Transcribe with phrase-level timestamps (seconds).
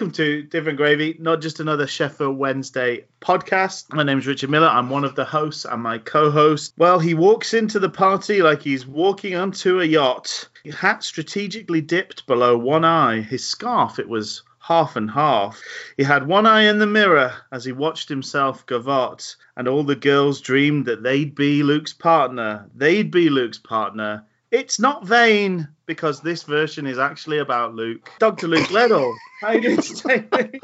[0.00, 3.92] Welcome to Different Gravy, not just another Sheffield Wednesday podcast.
[3.92, 4.66] My name is Richard Miller.
[4.66, 6.72] I'm one of the hosts and my co host.
[6.78, 10.48] Well, he walks into the party like he's walking onto a yacht.
[10.74, 13.20] Hat strategically dipped below one eye.
[13.20, 15.60] His scarf, it was half and half.
[15.98, 19.96] He had one eye in the mirror as he watched himself gavotte, and all the
[19.96, 22.70] girls dreamed that they'd be Luke's partner.
[22.74, 24.24] They'd be Luke's partner.
[24.50, 28.10] It's not vain because this version is actually about Luke.
[28.18, 28.48] Dr.
[28.48, 29.16] Luke Leddell.
[29.40, 30.60] How are you doing today?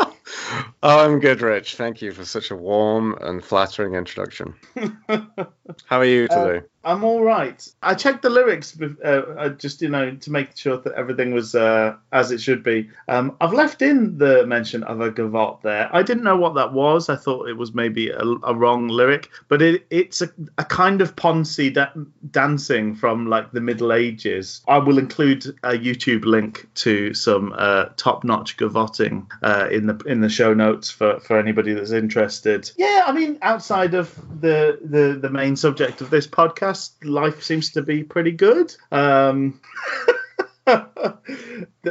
[0.82, 1.76] Oh, I'm good, Rich.
[1.76, 4.54] Thank you for such a warm and flattering introduction.
[5.86, 6.66] How are you today?
[6.86, 7.68] I'm all right.
[7.82, 11.56] I checked the lyrics uh, uh, just you know to make sure that everything was
[11.56, 12.88] uh, as it should be.
[13.08, 15.90] Um, I've left in the mention of a gavotte there.
[15.92, 17.08] I didn't know what that was.
[17.08, 20.28] I thought it was maybe a, a wrong lyric, but it, it's a,
[20.58, 21.90] a kind of Ponzi da-
[22.30, 24.62] dancing from like the Middle Ages.
[24.68, 30.15] I will include a YouTube link to some uh, top-notch gavotting uh, in the in
[30.20, 32.70] the show notes for, for anybody that's interested.
[32.76, 37.70] Yeah, I mean, outside of the the the main subject of this podcast, life seems
[37.72, 38.74] to be pretty good.
[38.90, 39.60] Um,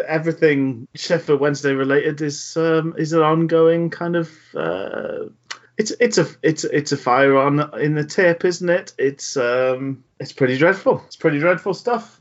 [0.08, 4.32] everything Sheffield Wednesday related is um, is an ongoing kind of.
[4.54, 5.26] Uh,
[5.78, 8.94] it's it's a it's it's a fire on in the tip, isn't it?
[8.98, 11.04] It's um it's pretty dreadful.
[11.06, 12.20] It's pretty dreadful stuff.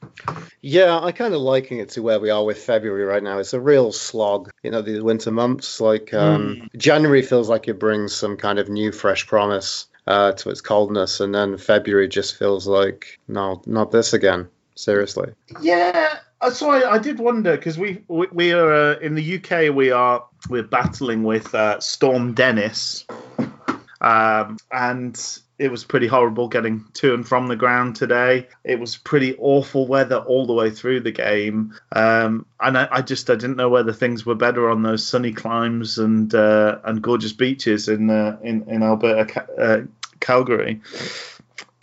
[0.61, 3.39] Yeah, I kind of liking it to where we are with February right now.
[3.39, 4.51] It's a real slog.
[4.63, 5.81] You know, these winter months.
[5.81, 10.51] Like um, January feels like it brings some kind of new, fresh promise uh, to
[10.51, 14.49] its coldness, and then February just feels like no, not this again.
[14.77, 15.33] Seriously.
[15.61, 19.37] Yeah, uh, so I, I did wonder because we, we we are uh, in the
[19.37, 19.75] UK.
[19.75, 23.07] We are we're battling with uh, Storm Dennis,
[24.05, 28.49] um, and it was pretty horrible getting to and from the ground today.
[28.63, 33.01] It was pretty awful weather all the way through the game, um, and I, I
[33.01, 37.01] just I didn't know whether things were better on those sunny climes and uh, and
[37.01, 39.81] gorgeous beaches in uh, in in Alberta, uh,
[40.21, 40.83] Calgary.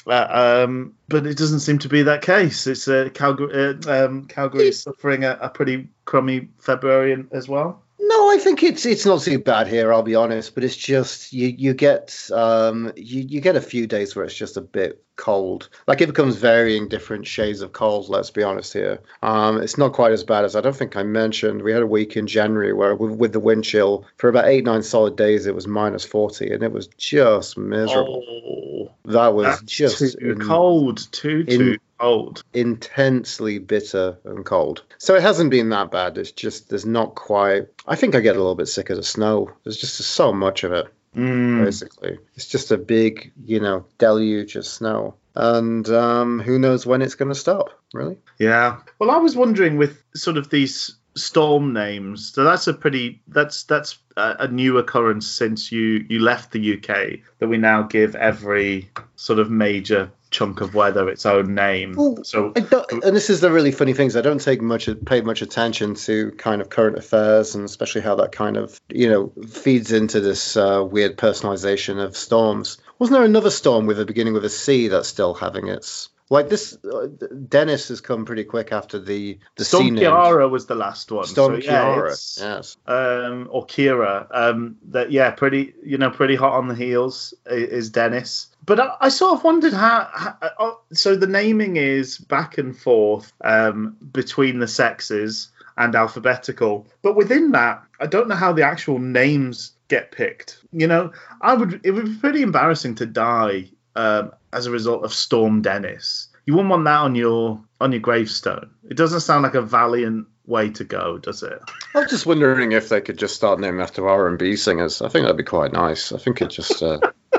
[0.05, 2.67] Uh, um, but it doesn't seem to be that case.
[2.67, 3.79] It's uh, Calgary.
[3.87, 7.81] Uh, um, Calgary is suffering a, a pretty crummy February as well.
[8.31, 9.91] I think it's it's not too bad here.
[9.91, 13.87] I'll be honest, but it's just you you get um you you get a few
[13.87, 15.67] days where it's just a bit cold.
[15.85, 18.07] Like it becomes varying different shades of cold.
[18.07, 19.01] Let's be honest here.
[19.21, 21.61] Um, it's not quite as bad as I don't think I mentioned.
[21.61, 24.63] We had a week in January where with, with the wind chill for about eight
[24.63, 28.23] nine solid days it was minus forty and it was just miserable.
[28.25, 28.70] Oh,
[29.05, 31.11] that was that's just too in- cold.
[31.11, 32.43] Too in- too cold.
[32.53, 34.83] intensely bitter and cold.
[34.97, 36.17] So it hasn't been that bad.
[36.17, 37.67] It's just there's not quite.
[37.87, 39.51] I think I get a little bit sick of the snow.
[39.63, 40.87] There's just so much of it.
[41.15, 41.65] Mm.
[41.65, 47.01] Basically, it's just a big, you know, deluge of snow, and um, who knows when
[47.01, 47.69] it's going to stop?
[47.93, 48.17] Really?
[48.39, 48.77] Yeah.
[48.97, 52.31] Well, I was wondering with sort of these storm names.
[52.33, 56.77] So that's a pretty that's that's a, a new occurrence since you you left the
[56.77, 61.93] UK that we now give every sort of major chunk of weather its own name.
[61.95, 64.15] Well, so and this is the really funny things.
[64.15, 68.15] I don't take much pay much attention to kind of current affairs and especially how
[68.15, 72.77] that kind of you know feeds into this uh, weird personalization of storms.
[72.99, 76.49] Wasn't there another storm with a beginning with a C that's still having its like
[76.49, 76.75] this?
[76.83, 77.07] Uh,
[77.47, 79.97] Dennis has come pretty quick after the the C Storm.
[79.97, 81.25] Ciara was the last one.
[81.25, 82.05] Storm so, yeah, Ciara.
[82.07, 82.77] it's- Yes.
[82.87, 84.27] um, or Kira.
[84.31, 88.47] Um, that yeah, pretty you know pretty hot on the heels i- is Dennis.
[88.65, 90.35] But I, I sort of wondered how, how.
[90.59, 97.15] oh, So the naming is back and forth um, between the sexes and alphabetical, but
[97.15, 100.59] within that, I don't know how the actual names get picked.
[100.71, 101.81] You know, I would.
[101.83, 106.27] It would be pretty embarrassing to die um, as a result of Storm Dennis.
[106.45, 108.69] You wouldn't want that on your on your gravestone.
[108.89, 111.59] It doesn't sound like a valiant way to go, does it?
[111.95, 115.01] I'm just wondering if they could just start naming after R and B singers.
[115.01, 116.11] I think that'd be quite nice.
[116.11, 116.99] I think it just uh,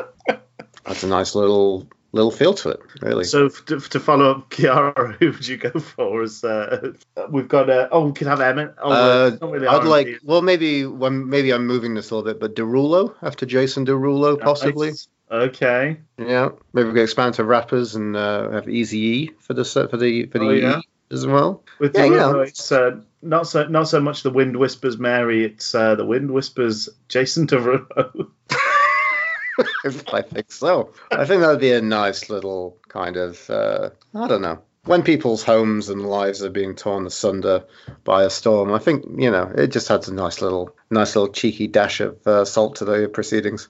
[0.86, 2.80] adds a nice little little feel to it.
[3.00, 3.24] Really.
[3.24, 6.22] So f- to, to follow up Ciara, who would you go for?
[6.22, 6.92] As uh,
[7.30, 8.74] we've got uh, oh, we could have Emmett.
[8.82, 9.88] Oh, Uh, really I'd R&B.
[9.88, 13.84] like well maybe when maybe I'm moving this a little bit, but Derulo after Jason
[13.84, 14.88] Derulo possibly.
[14.90, 15.08] Nice.
[15.32, 15.96] Okay.
[16.18, 19.96] Yeah, maybe we can expand to rappers and uh, have Easy E for the for
[19.96, 20.78] the for the Oh, yeah.
[20.80, 21.64] E as well.
[21.78, 22.42] With Yeah, the yeah.
[22.42, 25.44] it's uh, not so not so much the wind whispers Mary.
[25.44, 28.30] It's uh, the wind whispers Jason Derulo.
[30.12, 30.92] I think so.
[31.10, 34.60] I think that would be a nice little kind of uh, I don't know.
[34.84, 37.64] When people's homes and lives are being torn asunder
[38.02, 41.32] by a storm, I think you know it just adds a nice little, nice little
[41.32, 43.68] cheeky dash of uh, salt to the proceedings.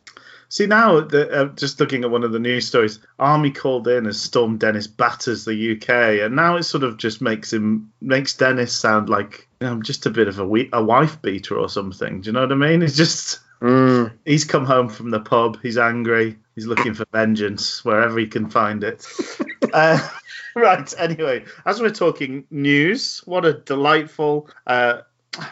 [0.52, 4.06] See now, the, uh, just looking at one of the news stories, Army called in
[4.06, 8.34] as Storm Dennis batters the UK, and now it sort of just makes him makes
[8.36, 11.70] Dennis sound like you know, just a bit of a, we- a wife beater or
[11.70, 12.20] something.
[12.20, 12.82] Do you know what I mean?
[12.82, 14.12] It's just Mm.
[14.26, 18.50] he's come home from the pub, he's angry, he's looking for vengeance wherever he can
[18.50, 19.06] find it.
[19.72, 20.06] uh,
[20.54, 20.92] right.
[20.98, 25.02] Anyway, as we're talking news, what a delightful, uh,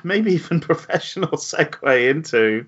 [0.05, 2.67] maybe even professional segue into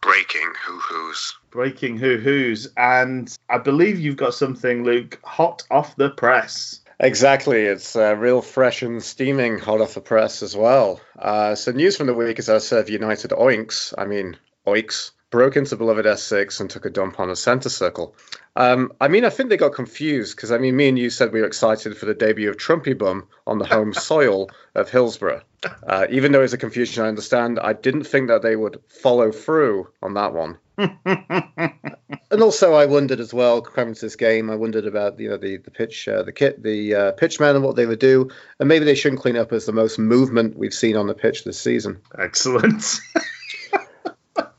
[0.00, 1.36] Breaking hoo hoos.
[1.50, 6.80] breaking hoo hoos, and I believe you've got something, Luke, hot off the press.
[6.98, 7.62] Exactly.
[7.62, 11.00] It's uh, real fresh and steaming, hot off the press as well.
[11.18, 14.36] Uh, so, news from the week is I said United Oinks, I mean,
[14.66, 18.14] Oinks, broke into beloved S6 and took a dump on the centre circle.
[18.56, 21.32] Um, I mean, I think they got confused because, I mean, me and you said
[21.32, 25.42] we were excited for the debut of Trumpy Bum on the home soil of Hillsborough.
[25.86, 29.30] Uh, even though it's a confusion I understand, I didn't think that they would follow
[29.30, 30.58] through on that one.
[32.30, 35.36] And also, I wondered as well, coming to this game, I wondered about you know
[35.36, 38.30] the the pitch, uh, the kit, the uh, pitchman, and what they would do,
[38.60, 41.42] and maybe they shouldn't clean up as the most movement we've seen on the pitch
[41.42, 42.00] this season.
[42.16, 43.00] Excellent.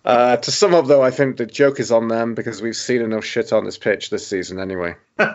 [0.03, 3.01] Uh, to sum up, though, I think the joke is on them because we've seen
[3.01, 4.95] enough shit on this pitch this season anyway.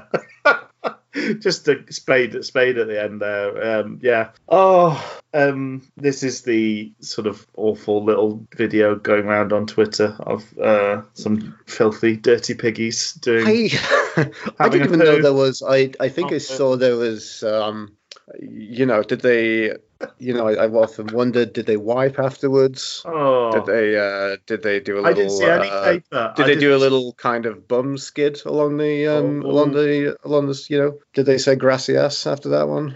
[1.38, 3.78] just a spade spade at the end there.
[3.80, 4.30] Um, yeah.
[4.48, 10.44] Oh, um, this is the sort of awful little video going around on Twitter of
[10.58, 13.46] uh, some filthy, dirty piggies doing.
[13.46, 13.70] I,
[14.58, 15.62] I didn't a even know there was.
[15.66, 17.42] I I think I Oh, saw there was.
[17.42, 17.96] Um,
[18.40, 19.72] you know, did they?
[20.18, 23.02] You know, I, I've often wondered, did they wipe afterwards?
[23.06, 23.96] Oh, Did they?
[23.98, 25.06] Uh, did they do a little?
[25.06, 26.32] I didn't see any uh, paper.
[26.36, 29.50] Did I they do a little kind of bum skid along the um, Oh.
[29.50, 30.68] along the along this?
[30.68, 32.94] You know, did they say gracias after that one?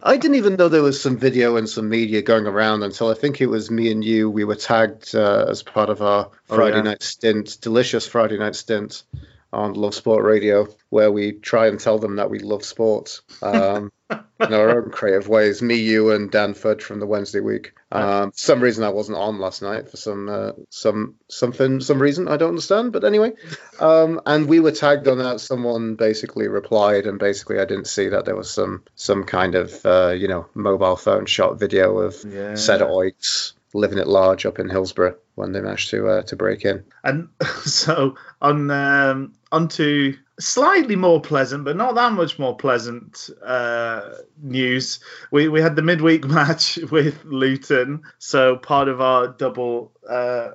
[0.06, 3.14] I didn't even know there was some video and some media going around until I
[3.14, 4.30] think it was me and you.
[4.30, 6.84] We were tagged uh, as part of our Oh, Friday yeah.
[6.84, 9.04] night stint, delicious Friday night stint
[9.52, 13.92] on Love Sport Radio, where we try and tell them that we love sports um,
[14.40, 15.62] in our own creative ways.
[15.62, 17.74] Me, you, and Dan Fudge from the Wednesday week.
[17.92, 22.02] Um, for some reason I wasn't on last night for some uh, some something some
[22.02, 22.92] reason I don't understand.
[22.92, 23.34] But anyway,
[23.80, 25.40] um, and we were tagged on that.
[25.40, 29.86] Someone basically replied, and basically I didn't see that there was some some kind of
[29.86, 32.56] uh, you know mobile phone shot video of Yeah.
[32.56, 36.66] said Oiks living at large up in Hillsborough when they managed to uh, to break
[36.66, 36.84] in.
[37.04, 37.30] And
[37.66, 44.10] so on um, onto slightly more pleasant, but not that much more pleasant uh,
[44.42, 45.00] news.
[45.32, 50.52] We we had the midweek match with Luton, so part of our double uh,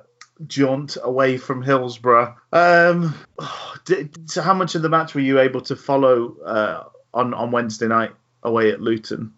[0.47, 2.35] jaunt away from Hillsborough.
[2.51, 3.15] Um,
[3.85, 6.83] did, so how much of the match were you able to follow uh,
[7.13, 8.11] on on Wednesday night
[8.43, 9.33] away at Luton?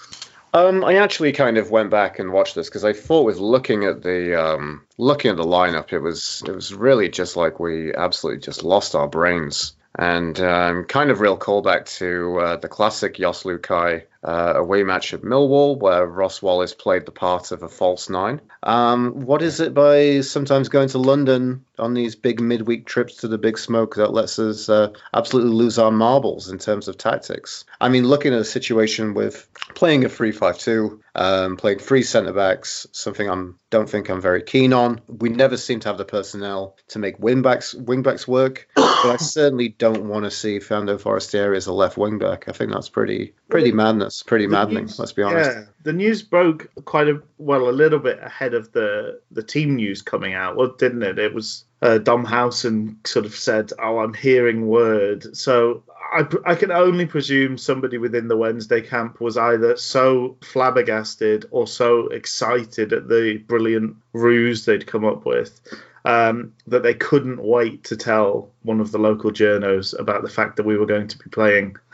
[0.53, 3.85] Um, I actually kind of went back and watched this because I thought with looking
[3.85, 7.93] at the um, looking at the lineup, it was it was really just like we
[7.93, 9.73] absolutely just lost our brains.
[9.97, 15.13] And um, kind of real callback to uh, the classic Jos Luhukay uh, away match
[15.13, 18.41] at Millwall, where Ross Wallace played the part of a false nine.
[18.63, 23.27] Um, what is it by sometimes going to London on these big midweek trips to
[23.27, 27.65] the Big Smoke that lets us uh, absolutely lose our marbles in terms of tactics?
[27.79, 32.03] I mean, looking at a situation with playing a 3 5 2, um, playing three
[32.03, 35.01] centre backs, something I don't think I'm very keen on.
[35.07, 39.05] We never seem to have the personnel to make wing backs, wing backs work, but
[39.05, 42.47] I certainly don't want to see Fernando Forestieri as a left wing back.
[42.47, 45.49] I think that's pretty pretty madness, pretty The maddening, news- let's be honest.
[45.51, 49.75] Yeah, the news broke quite a well a little bit ahead of the the team
[49.75, 51.19] news coming out, well, didn't it?
[51.19, 56.55] It was uh, Dom Howson sort of said, "Oh, I'm hearing word." So I I
[56.55, 62.93] can only presume somebody within the Wednesday camp was either so flabbergasted or so excited
[62.93, 65.59] at the brilliant ruse they'd come up with.
[66.03, 70.55] Um, that they couldn't wait to tell one of the local journos about the fact
[70.55, 71.75] that we were going to be playing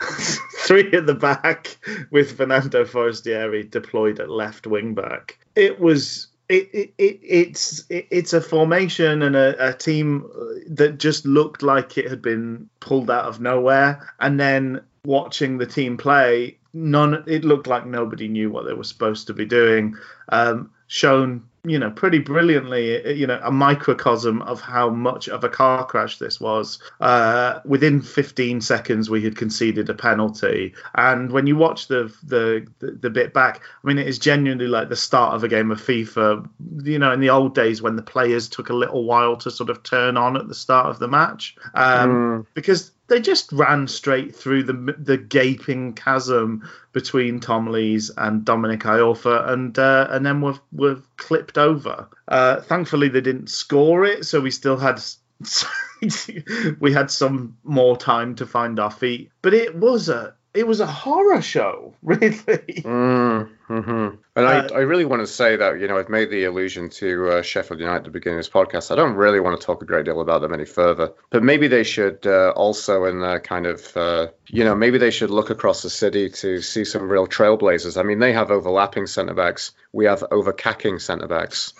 [0.68, 1.78] three at the back
[2.10, 5.38] with Fernando Forestieri deployed at left wing back.
[5.56, 10.28] It was it, it, it it's it, it's a formation and a, a team
[10.68, 14.12] that just looked like it had been pulled out of nowhere.
[14.20, 18.84] And then watching the team play, none it looked like nobody knew what they were
[18.84, 19.96] supposed to be doing.
[20.28, 25.48] Um, shown you know pretty brilliantly you know a microcosm of how much of a
[25.48, 26.78] car crash this was.
[27.00, 30.74] Uh, within 15 seconds we had conceded a penalty.
[30.94, 34.66] And when you watch the, the the the bit back i mean it is genuinely
[34.66, 36.48] like the start of a game of fifa
[36.82, 39.70] you know in the old days when the players took a little while to sort
[39.70, 41.56] of turn on at the start of the match.
[41.74, 42.46] Um, Mm.
[42.54, 48.80] because they just ran straight through the the gaping chasm between Tom Lees and Dominic
[48.80, 52.08] Iorfa, and uh, and then were were clipped over.
[52.28, 55.02] Uh, thankfully, they didn't score it, so we still had.
[56.80, 60.80] we had some more time to find our feet, but it was a it was
[60.80, 62.26] a horror show, really.
[62.26, 66.30] Mm, hmm And uh, I, I really want to say that, you know, I've made
[66.30, 68.90] the allusion to uh, Sheffield United at the beginning of this podcast.
[68.90, 71.68] I don't really want to talk a great deal about them any further, but maybe
[71.68, 75.50] they should uh, also, in uh, kind of, uh, you know, maybe they should look
[75.50, 77.98] across the city to see some real trailblazers.
[77.98, 81.74] I mean, they have overlapping centre backs, we have overcacking centre backs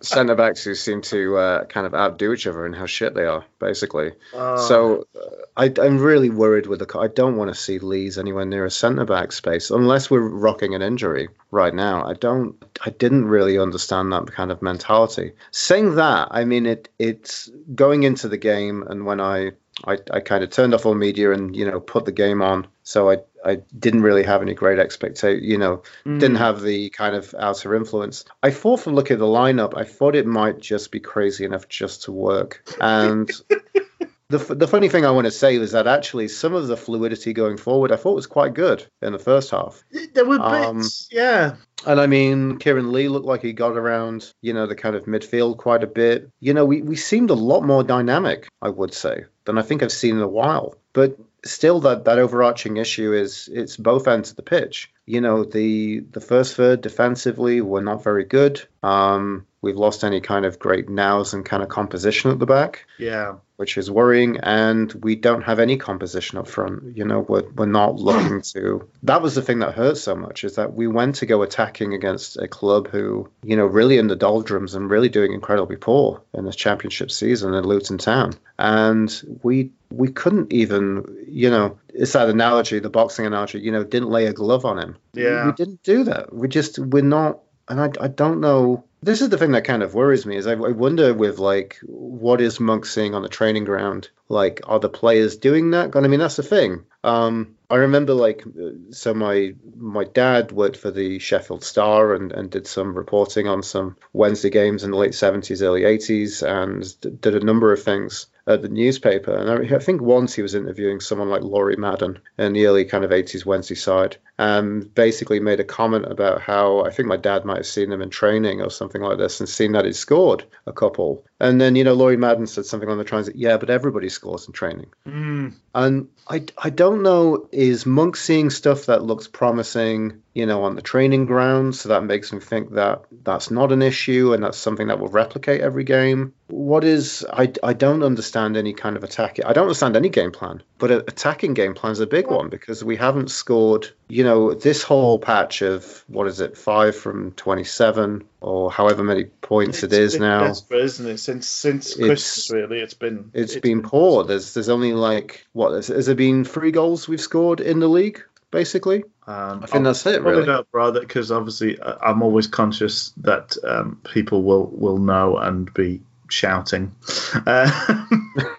[0.00, 3.24] centre backs who seem to uh, kind of outdo each other in how shit they
[3.24, 4.12] are, basically.
[4.34, 6.98] Uh, so uh, I, am really worried with the.
[6.98, 10.74] I don't want to see Lees anywhere near a centre back space unless we're rocking
[10.74, 12.04] an injury right now.
[12.06, 12.62] I don't.
[12.84, 15.32] I didn't really understand that kind of mentality.
[15.50, 16.88] Saying that, I mean it.
[16.98, 19.52] It's going into the game, and when I
[19.86, 22.66] I, I kind of turned off all media and you know put the game on.
[22.84, 25.42] So I I didn't really have any great expectation.
[25.42, 26.20] You know, mm.
[26.20, 28.24] didn't have the kind of outer influence.
[28.42, 31.68] I thought from looking at the lineup, I thought it might just be crazy enough
[31.68, 32.62] just to work.
[32.80, 33.30] And
[34.28, 37.32] the the funny thing I want to say is that actually some of the fluidity
[37.32, 39.82] going forward, I thought was quite good in the first half.
[40.14, 41.56] There were um, bits, yeah.
[41.86, 45.04] And I mean, Kieran Lee looked like he got around, you know, the kind of
[45.04, 46.30] midfield quite a bit.
[46.40, 49.82] You know, we, we seemed a lot more dynamic, I would say, than I think
[49.82, 50.76] I've seen in a while.
[50.94, 54.90] But still, that, that overarching issue is it's both ends of the pitch.
[55.04, 58.62] You know, the the first third defensively were not very good.
[58.82, 62.86] Um, we've lost any kind of great nows and kind of composition at the back.
[62.98, 64.38] Yeah which is worrying.
[64.42, 66.96] And we don't have any composition up front.
[66.96, 68.88] You know, we're, we're not looking to.
[69.02, 71.94] That was the thing that hurt so much is that we went to go attacking
[71.94, 76.22] against a club who, you know, really in the doldrums and really doing incredibly poor
[76.32, 78.32] in this championship season in Luton Town.
[78.58, 83.84] And we we couldn't even, you know, it's that analogy, the boxing analogy, you know,
[83.84, 84.96] didn't lay a glove on him.
[85.12, 85.44] Yeah.
[85.44, 86.32] We, we didn't do that.
[86.32, 89.82] We just, we're not, and I, I don't know this is the thing that kind
[89.82, 93.28] of worries me is I, I, wonder with like what is monk seeing on the
[93.28, 97.76] training ground like are the players doing that i mean that's the thing um, i
[97.76, 98.44] remember like
[98.90, 103.62] so my my dad worked for the sheffield star and, and did some reporting on
[103.62, 108.26] some wednesday games in the late 70s early 80s and did a number of things
[108.46, 109.34] at the newspaper.
[109.34, 112.84] And I, I, think once he was interviewing someone like Laurie Madden in the early
[112.84, 117.16] kind of 80s Wednesday side, and basically made a comment about how I think my
[117.16, 119.92] dad might have seen him in training or something like this and seen that he
[119.92, 121.24] scored a couple.
[121.40, 124.46] And then, you know, Laurie Madden said something on the transit, yeah, but everybody scores
[124.46, 124.90] in training.
[125.06, 125.54] Mm.
[125.74, 130.22] And I, I don't know, is Monk seeing stuff that looks promising?
[130.34, 131.76] you know, on the training ground.
[131.76, 135.08] So that makes me think that that's not an issue and that's something that will
[135.08, 136.34] replicate every game.
[136.48, 139.38] What is, I, I don't understand any kind of attack.
[139.44, 142.84] I don't understand any game plan, but attacking game plan is a big one because
[142.84, 148.24] we haven't scored, you know, this whole patch of, what is it, five from 27
[148.40, 150.48] or however many points it's it is now.
[150.48, 151.18] Desperate, isn't it?
[151.18, 154.24] Since since Christmas, really, it's been it's, it's been, been poor.
[154.24, 157.88] There's there's only like what has, has there been three goals we've scored in the
[157.88, 158.22] league?
[158.54, 159.02] basically.
[159.26, 160.48] Um, I think I'll that's it, really.
[160.48, 165.72] Up, brother, because obviously uh, I'm always conscious that um, people will will know and
[165.74, 166.00] be
[166.30, 166.94] shouting.
[167.46, 168.06] Uh,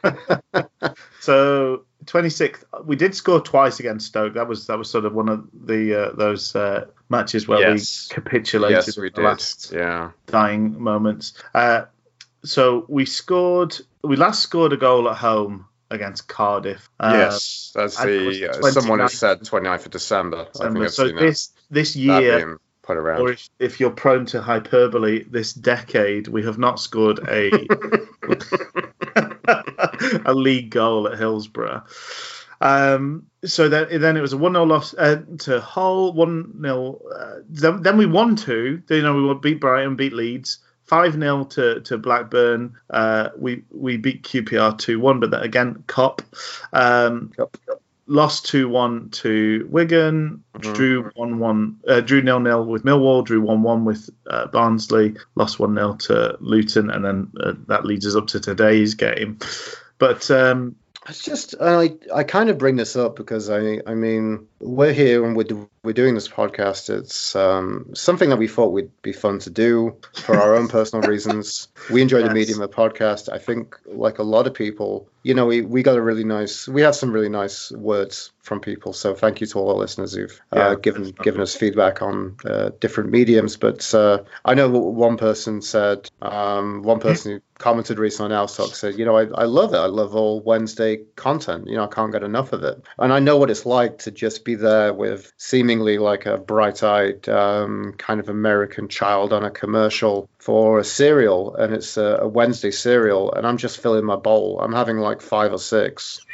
[1.22, 4.33] so 26th, we did score twice against Stoke.
[4.33, 8.09] That was that was sort of one of the uh, those uh, matches where yes.
[8.09, 8.85] we capitulated.
[8.85, 9.24] Yes, we did.
[9.24, 11.33] Last yeah, dying moments.
[11.53, 11.85] Uh,
[12.43, 13.75] so we scored.
[14.03, 16.89] We last scored a goal at home against Cardiff.
[17.00, 20.47] Uh, yes, that's the uh, someone has said 29th of December.
[20.53, 20.89] December.
[20.89, 21.62] so this that.
[21.71, 22.59] this year.
[22.83, 23.21] Put around.
[23.21, 27.50] Or if, if, you're prone to hyperbole, this decade we have not scored a
[30.25, 31.83] a league goal at Hillsborough.
[32.61, 37.01] Um, so then, then it was a 1 0 loss uh, to Hull, 1 0.
[37.13, 38.81] Uh, then, then, we won two.
[38.89, 40.59] You know, we beat Brighton, beat Leeds.
[40.85, 42.75] 5 0 to, to Blackburn.
[42.89, 46.21] Uh, we we beat QPR 2 1, but then again, Cup.
[46.73, 47.57] Um, Cup.
[48.07, 50.73] Lost 2 1 to Wigan, mm-hmm.
[50.73, 55.15] drew 1 1, uh, drew 0 0 with Millwall, drew 1 1 with uh, Barnsley,
[55.33, 59.39] lost 1 0 to Luton, and then uh, that leads us up to today's game.
[60.05, 60.75] But um,
[61.09, 65.24] it's just I I kind of bring this up because I I mean we're here
[65.25, 65.45] and we're
[65.86, 66.89] we're doing this podcast.
[66.89, 71.07] It's um, something that we thought would be fun to do for our own personal
[71.07, 71.67] reasons.
[71.91, 72.27] We enjoy yes.
[72.27, 73.31] the medium of podcast.
[73.31, 76.67] I think like a lot of people, you know, we, we got a really nice,
[76.67, 78.93] we have some really nice words from people.
[78.93, 82.38] So thank you to all our listeners who've uh, Yeah, given given us feedback on
[82.45, 83.57] uh, different mediums.
[83.57, 88.75] But uh, I know one person said, um, one person who commented recently on Alstock
[88.75, 89.77] said, you know, I, I love it.
[89.77, 91.67] I love all Wednesday content.
[91.67, 92.84] You know, I can't get enough of it.
[92.98, 97.27] And I know what it's like to just be there with seemingly like a bright-eyed
[97.29, 102.27] um, kind of American child on a commercial for a cereal, and it's a, a
[102.27, 104.59] Wednesday cereal, and I'm just filling my bowl.
[104.62, 106.25] I'm having like five or six.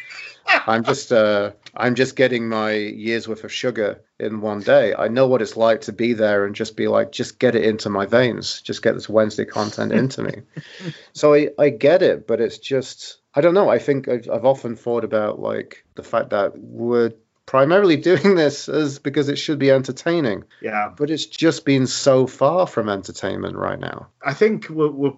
[0.68, 4.94] I'm just uh, I'm just getting my year's worth of sugar in one day.
[4.94, 7.64] I know what it's like to be there and just be like, just get it
[7.64, 10.34] into my veins, just get this Wednesday content into me.
[11.14, 13.70] so I, I get it, but it's just I don't know.
[13.70, 17.14] I think I've, I've often thought about like the fact that we're
[17.52, 20.42] primarily doing this as because it should be entertaining.
[20.62, 20.90] Yeah.
[20.96, 24.08] But it's just been so far from entertainment right now.
[24.26, 25.12] I think we're, we're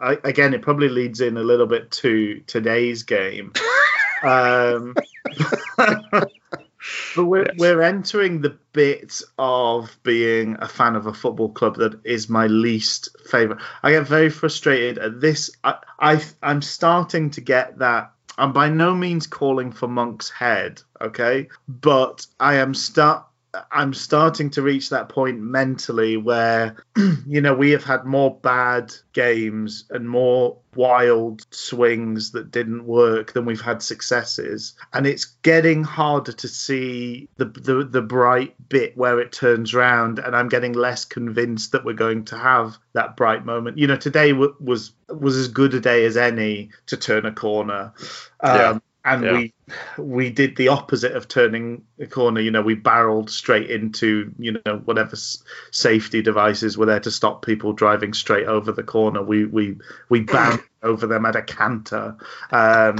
[0.00, 3.52] I, again, it probably leads in a little bit to today's game.
[4.22, 4.94] um,
[5.76, 6.30] but
[7.16, 7.54] we're, Yes.
[7.58, 12.46] we're entering the bit of being a fan of a football club that is my
[12.46, 13.58] least favorite.
[13.82, 15.50] I get very frustrated at this.
[15.64, 18.12] I, I I'm starting to get that.
[18.38, 23.26] I'm by no means calling for Monk's head, okay, but I am start.
[23.70, 26.76] I'm starting to reach that point mentally where,
[27.26, 33.32] you know, we have had more bad games and more wild swings that didn't work
[33.34, 38.96] than we've had successes, and it's getting harder to see the the, the bright bit
[38.96, 43.16] where it turns round, and I'm getting less convinced that we're going to have that
[43.16, 43.76] bright moment.
[43.76, 47.32] You know, today w- was was as good a day as any to turn a
[47.32, 47.92] corner.
[48.40, 48.78] Um, Yeah.
[49.04, 49.32] And Yeah.
[49.32, 49.52] we
[49.98, 52.40] we did the opposite of turning a corner.
[52.40, 55.42] You know, we barreled straight into you know whatever s-
[55.72, 59.22] safety devices were there to stop people driving straight over the corner.
[59.22, 59.78] We we
[60.08, 62.16] we bounced over them at a canter.
[62.50, 62.98] Um,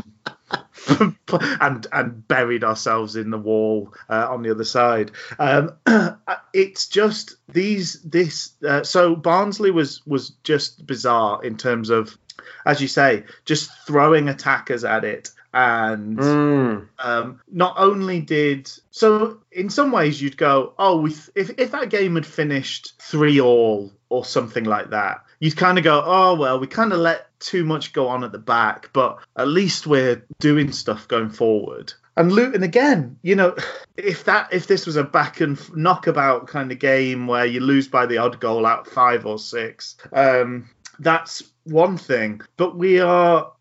[1.61, 5.11] and and buried ourselves in the wall uh, on the other side.
[5.39, 5.73] Um,
[6.53, 12.17] it's just these this uh, so Barnsley was was just bizarre in terms of,
[12.67, 16.89] as you say, just throwing attackers at it and Mm.
[16.99, 21.71] um, not only did so in some ways you'd go oh we th- if, if
[21.73, 26.35] that game had finished three all or something like that you'd kind of go oh
[26.37, 29.87] well we kind of let too much go on at the back but at least
[29.87, 33.57] we're doing stuff going forward and Luton again, you know,
[33.97, 37.61] if that if this was a back and f- knockabout kind of game where you
[37.61, 42.41] lose by the odd goal out five or six, um, that's one thing.
[42.57, 43.53] But we are,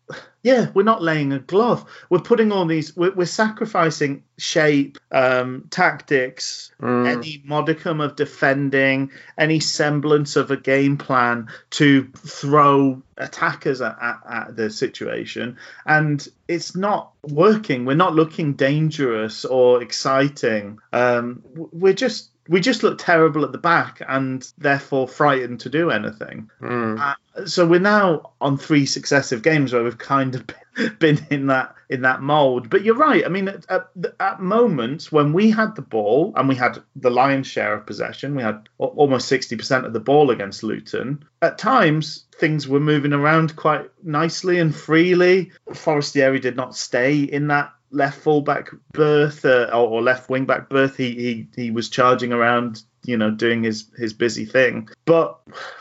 [0.42, 1.88] yeah, we're not laying a glove.
[2.10, 7.06] We're putting all these, we're, we're sacrificing shape, um, tactics, Mm.
[7.06, 14.18] any modicum of defending, any semblance of a game plan to throw attackers at, at,
[14.28, 15.58] at the situation.
[15.86, 17.84] And it's not working.
[17.84, 20.80] We're not looking dangerous or exciting.
[20.92, 22.30] Um, we're just.
[22.48, 26.50] We just look terrible at the back and therefore frightened to do anything.
[26.60, 27.14] Mm.
[27.46, 30.46] So we're now on three successive games where we've kind of
[30.98, 32.70] been, in that in that mold.
[32.70, 33.24] But you're right.
[33.24, 33.88] I mean, at, at,
[34.20, 38.34] at moments when we had the ball and we had the lion's share of possession,
[38.34, 41.24] we had almost sixty percent of the ball against Luton.
[41.42, 45.52] At times, things were moving around quite nicely and freely.
[45.74, 50.96] Forestieri did not stay in that left fullback berth uh, or left wing back berth.
[50.96, 55.38] He, he he was charging around, you know, doing his his busy thing, but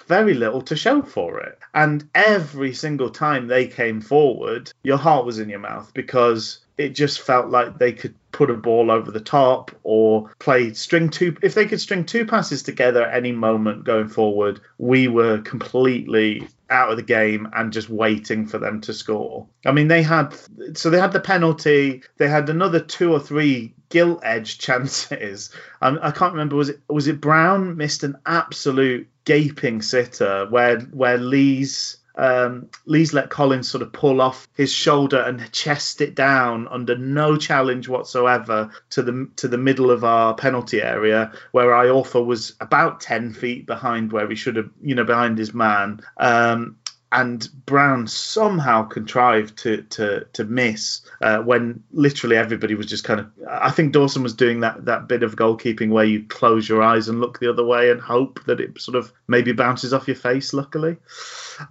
[0.08, 1.58] very little to show for it.
[1.74, 6.90] And every single time they came forward, your heart was in your mouth because it
[6.90, 11.36] just felt like they could put a ball over the top or play string two.
[11.42, 16.48] If they could string two passes together at any moment going forward, we were completely
[16.72, 19.48] out of the game and just waiting for them to score.
[19.66, 20.36] I mean, they had
[20.74, 22.04] so they had the penalty.
[22.18, 25.52] They had another two or three gilt edge chances.
[25.82, 30.80] Um, I can't remember was it was it Brown missed an absolute gaping sitter where
[30.80, 36.16] where Lees um, Lees let Collins sort of pull off his shoulder and chest it
[36.16, 41.70] down under no challenge whatsoever to the to the middle of our penalty area, where
[41.70, 46.02] Iorfa was about ten feet behind where he should have, you know, behind his man.
[46.18, 46.78] Um,
[47.12, 53.20] and Brown somehow contrived to to to miss uh, when literally everybody was just kind
[53.20, 53.32] of.
[53.50, 57.10] I think Dawson was doing that that bit of goalkeeping where you close your eyes
[57.10, 60.16] and look the other way and hope that it sort of maybe bounces off your
[60.16, 60.54] face.
[60.54, 60.98] Luckily,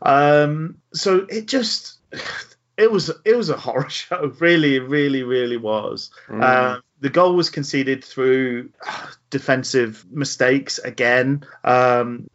[0.03, 1.99] um, so it just
[2.77, 4.35] it was it was a horror show.
[4.41, 6.11] Really, really, really was.
[6.29, 6.43] Mm.
[6.43, 11.45] Uh, the goal was conceded through uh, defensive mistakes again.
[11.65, 12.29] Um,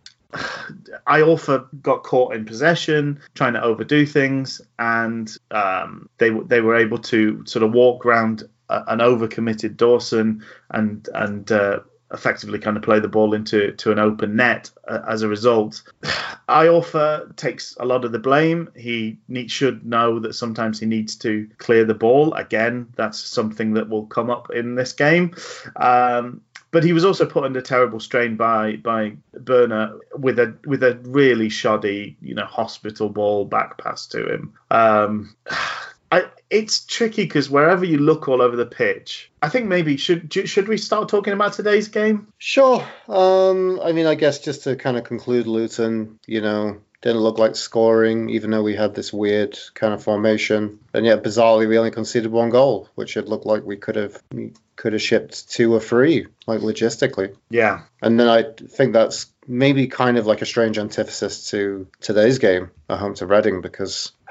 [1.07, 6.97] Iorfa got caught in possession, trying to overdo things, and um, they they were able
[6.99, 11.79] to sort of walk around an overcommitted Dawson and and uh,
[12.11, 15.83] effectively kind of play the ball into to an open net uh, as a result.
[16.49, 18.69] Iorfa takes a lot of the blame.
[18.75, 22.33] He need, should know that sometimes he needs to clear the ball.
[22.33, 25.35] Again, that's something that will come up in this game.
[25.75, 30.83] Um, but he was also put under terrible strain by by Börner with a with
[30.83, 34.53] a really shoddy, you know, hospital ball back pass to him.
[34.71, 35.35] Um,
[36.11, 40.31] I, it's tricky because wherever you look all over the pitch, I think maybe should
[40.31, 42.27] should we start talking about today's game?
[42.37, 42.87] Sure.
[43.09, 47.37] Um, I mean, I guess just to kind of conclude, Luton, you know, didn't look
[47.37, 50.79] like scoring, even though we had this weird kind of formation.
[50.91, 54.21] And yet, bizarrely, we only conceded one goal, which it looked like we could have
[54.33, 57.35] we could have shipped two or three, like logistically.
[57.49, 57.81] Yeah.
[58.01, 62.71] And then I think that's maybe kind of like a strange antithesis to today's game
[62.89, 64.11] at home to Reading because.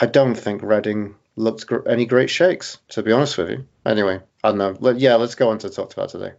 [0.00, 3.66] I don't think Reading looked gr- any great shakes, to be honest with you.
[3.84, 4.76] Anyway, I don't know.
[4.80, 6.32] Let, yeah, let's go on to talk about today.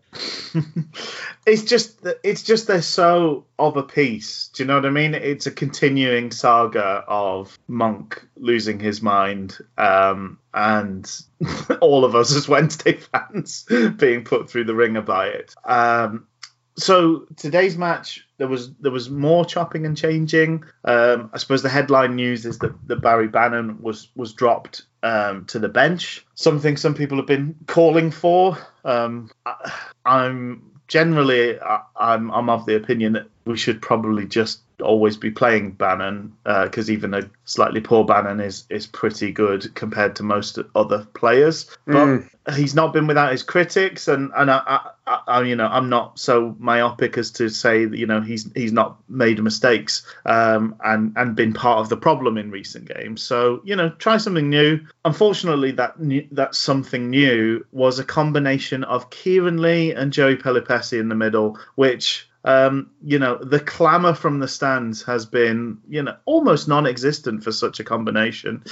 [1.45, 4.49] it's just it's just they're so of a piece.
[4.49, 5.13] Do you know what I mean?
[5.15, 11.10] It's a continuing saga of Monk losing his mind, um, and
[11.82, 13.65] all of us as Wednesday fans
[13.97, 15.53] being put through the ringer by it.
[15.65, 16.27] Um,
[16.76, 20.64] so today's match there was there was more chopping and changing.
[20.84, 25.46] Um, I suppose the headline news is that, that Barry Bannan was was dropped um,
[25.46, 26.26] to the bench.
[26.36, 28.58] Something some people have been calling for.
[28.84, 29.72] Um, I,
[30.06, 35.32] I'm generally I, I'm I'm of the opinion that we should probably just always be
[35.32, 40.24] playing Bannan because uh, even a slightly poor Bannan is is pretty good compared to
[40.24, 41.69] most other players.
[41.86, 42.30] But mm.
[42.56, 46.19] he's not been without his critics, and and I, I, I, you know I'm not
[46.19, 51.13] so myopic as to say that you know he's he's not made mistakes um, and
[51.15, 53.22] and been part of the problem in recent games.
[53.22, 54.82] So you know try something new.
[55.06, 61.00] Unfortunately, that new, that something new was a combination of Kieran Lee and Joey Pelupessy
[61.00, 66.03] in the middle, which um, you know, the clamour from the stands has been, you
[66.03, 68.63] know, almost non-existent for such a combination.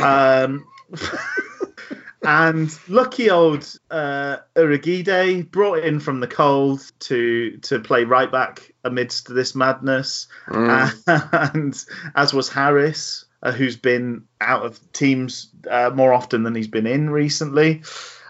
[0.00, 0.66] Um,
[2.22, 8.72] and lucky old uh, Urhoghide brought in from the cold to to play right back
[8.82, 11.52] amidst this madness, mm.
[11.54, 16.68] and as was Harris, uh, who's been out of teams uh, more often than he's
[16.68, 17.82] been in recently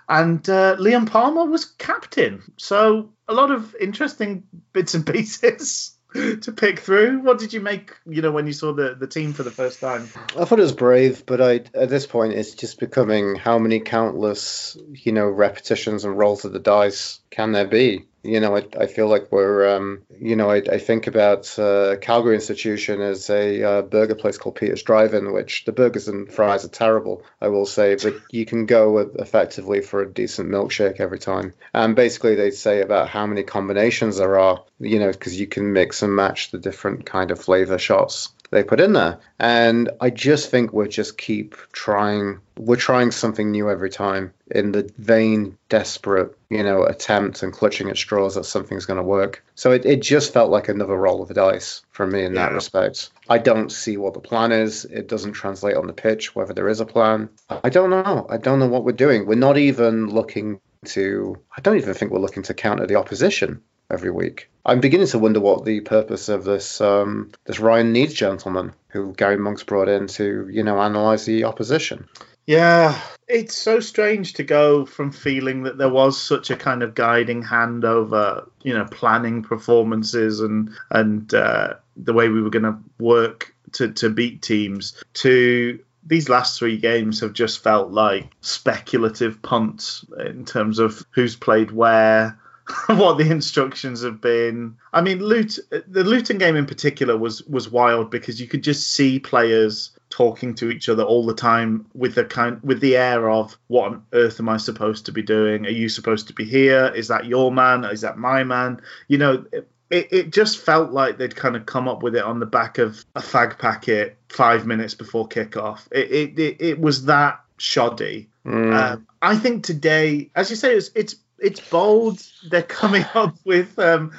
[0.09, 2.43] and uh, Liam Palmer was captain.
[2.57, 7.21] So a lot of interesting bits and pieces to pick through.
[7.21, 9.81] What did you make, you know, when you saw the, the team for the first
[9.81, 10.09] time?
[10.37, 13.81] I thought it was brave, but I at this point it's just becoming how many
[13.81, 18.07] countless, you know, repetitions and rolls of the dice can there be?
[18.23, 21.97] You know, I, I feel like we're, um, you know, I, I think about uh,
[22.01, 26.65] Calgary Institution as a uh, burger place called Peter's Drive-In, which the burgers and fries
[26.65, 31.19] are terrible, I will say, but you can go effectively for a decent milkshake every
[31.19, 31.55] time.
[31.73, 35.73] And basically, they say about how many combinations there are, you know, because you can
[35.73, 39.19] mix and match the different kind of flavor shots they put in there.
[39.39, 42.41] And I just think we'll just keep trying.
[42.57, 47.91] We're trying something new every time in the vain, desperate, you know, attempt and clutching
[47.91, 49.45] at straws that something's going to work.
[49.55, 52.53] So it, it just felt like another roll of the dice for me in that
[52.53, 53.11] respect.
[53.29, 54.85] I don't see what the plan is.
[54.87, 57.29] It doesn't translate on the pitch, whether there is a plan.
[57.51, 58.27] I don't know.
[58.31, 59.27] I don't know what we're doing.
[59.27, 63.63] We're not even looking to, I don't even think we're looking to counter the opposition
[63.91, 64.49] every week.
[64.69, 69.15] I'm beginning to wonder what the purpose of this um, this Ryan Needs gentleman, who
[69.15, 72.07] Gary Monk's brought in to you know analyze the opposition.
[72.47, 76.95] Yeah, it's so strange to go from feeling that there was such a kind of
[76.95, 82.65] guiding hand over you know planning performances and and uh, the way we were going
[82.65, 88.31] to work to to beat teams to these last three games have just felt like
[88.43, 92.39] speculative punts in terms of who's played where
[92.87, 94.77] what the instructions have been.
[94.93, 98.93] I mean, loot the Luton game in particular was was wild because you could just
[98.93, 103.31] see players talking to each other all the time with the kind with the air
[103.31, 105.67] of what on earth am I supposed to be doing?
[105.67, 106.93] Are you supposed to be here?
[106.95, 107.85] Is that your man?
[107.85, 108.81] Is that my man?
[109.09, 109.45] You know.
[109.53, 112.45] It, it, it just felt like they'd kind of come up with it on the
[112.45, 115.89] back of a fag packet five minutes before kickoff.
[115.91, 118.29] It it, it, it was that shoddy.
[118.45, 118.75] Mm.
[118.75, 122.23] Um, I think today, as you say, it's, it's it's bold.
[122.49, 124.13] They're coming up with um,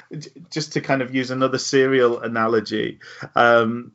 [0.50, 3.00] just to kind of use another cereal analogy.
[3.36, 3.92] Um,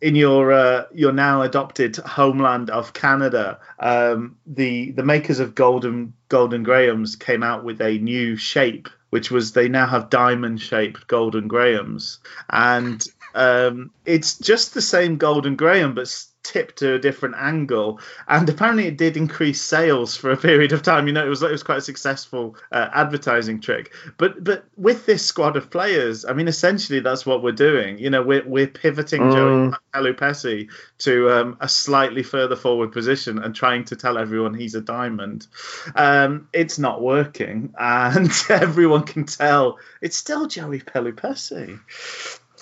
[0.00, 6.12] in your uh, your now adopted homeland of Canada, um, the the makers of Golden
[6.28, 11.06] Golden Grahams came out with a new shape which was they now have diamond shaped
[11.06, 12.18] golden grahams,
[12.50, 18.48] and um, it's just the same golden graham, but tipped to a different angle, and
[18.48, 21.06] apparently it did increase sales for a period of time.
[21.06, 23.92] You know, it was it was quite a successful uh, advertising trick.
[24.16, 27.98] But but with this squad of players, I mean, essentially that's what we're doing.
[27.98, 29.32] You know, we're we're pivoting mm.
[29.32, 34.74] Joey Pelupessy to um, a slightly further forward position and trying to tell everyone he's
[34.74, 35.46] a diamond.
[35.94, 41.78] Um, it's not working, and everyone can tell it's still Joey Pelupessy.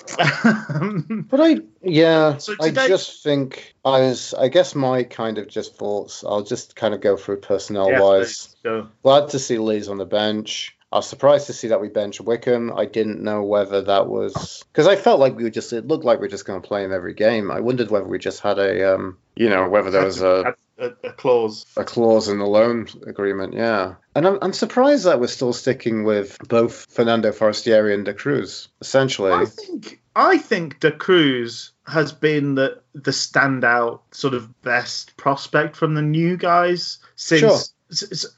[1.29, 4.35] but I, yeah, so I just think I was.
[4.35, 6.25] I guess my kind of just thoughts.
[6.25, 8.55] I'll just kind of go through personnel yeah, wise.
[9.03, 10.77] Glad to see Lees on the bench.
[10.93, 12.73] I was surprised to see that we bench Wickham.
[12.73, 15.73] I didn't know whether that was because I felt like we were just.
[15.73, 17.51] It looked like we are just going to play him every game.
[17.51, 20.93] I wondered whether we just had a, um, you know, whether there was a a,
[21.05, 21.67] a, clause.
[21.77, 23.95] A clause in the loan agreement, yeah.
[24.15, 28.69] And I'm, I'm surprised that we're still sticking with both Fernando Forestieri and De Cruz,
[28.81, 29.33] essentially.
[29.33, 35.77] I think I think De Cruz has been the the standout sort of best prospect
[35.77, 37.41] from the new guys since.
[37.41, 37.61] Sure.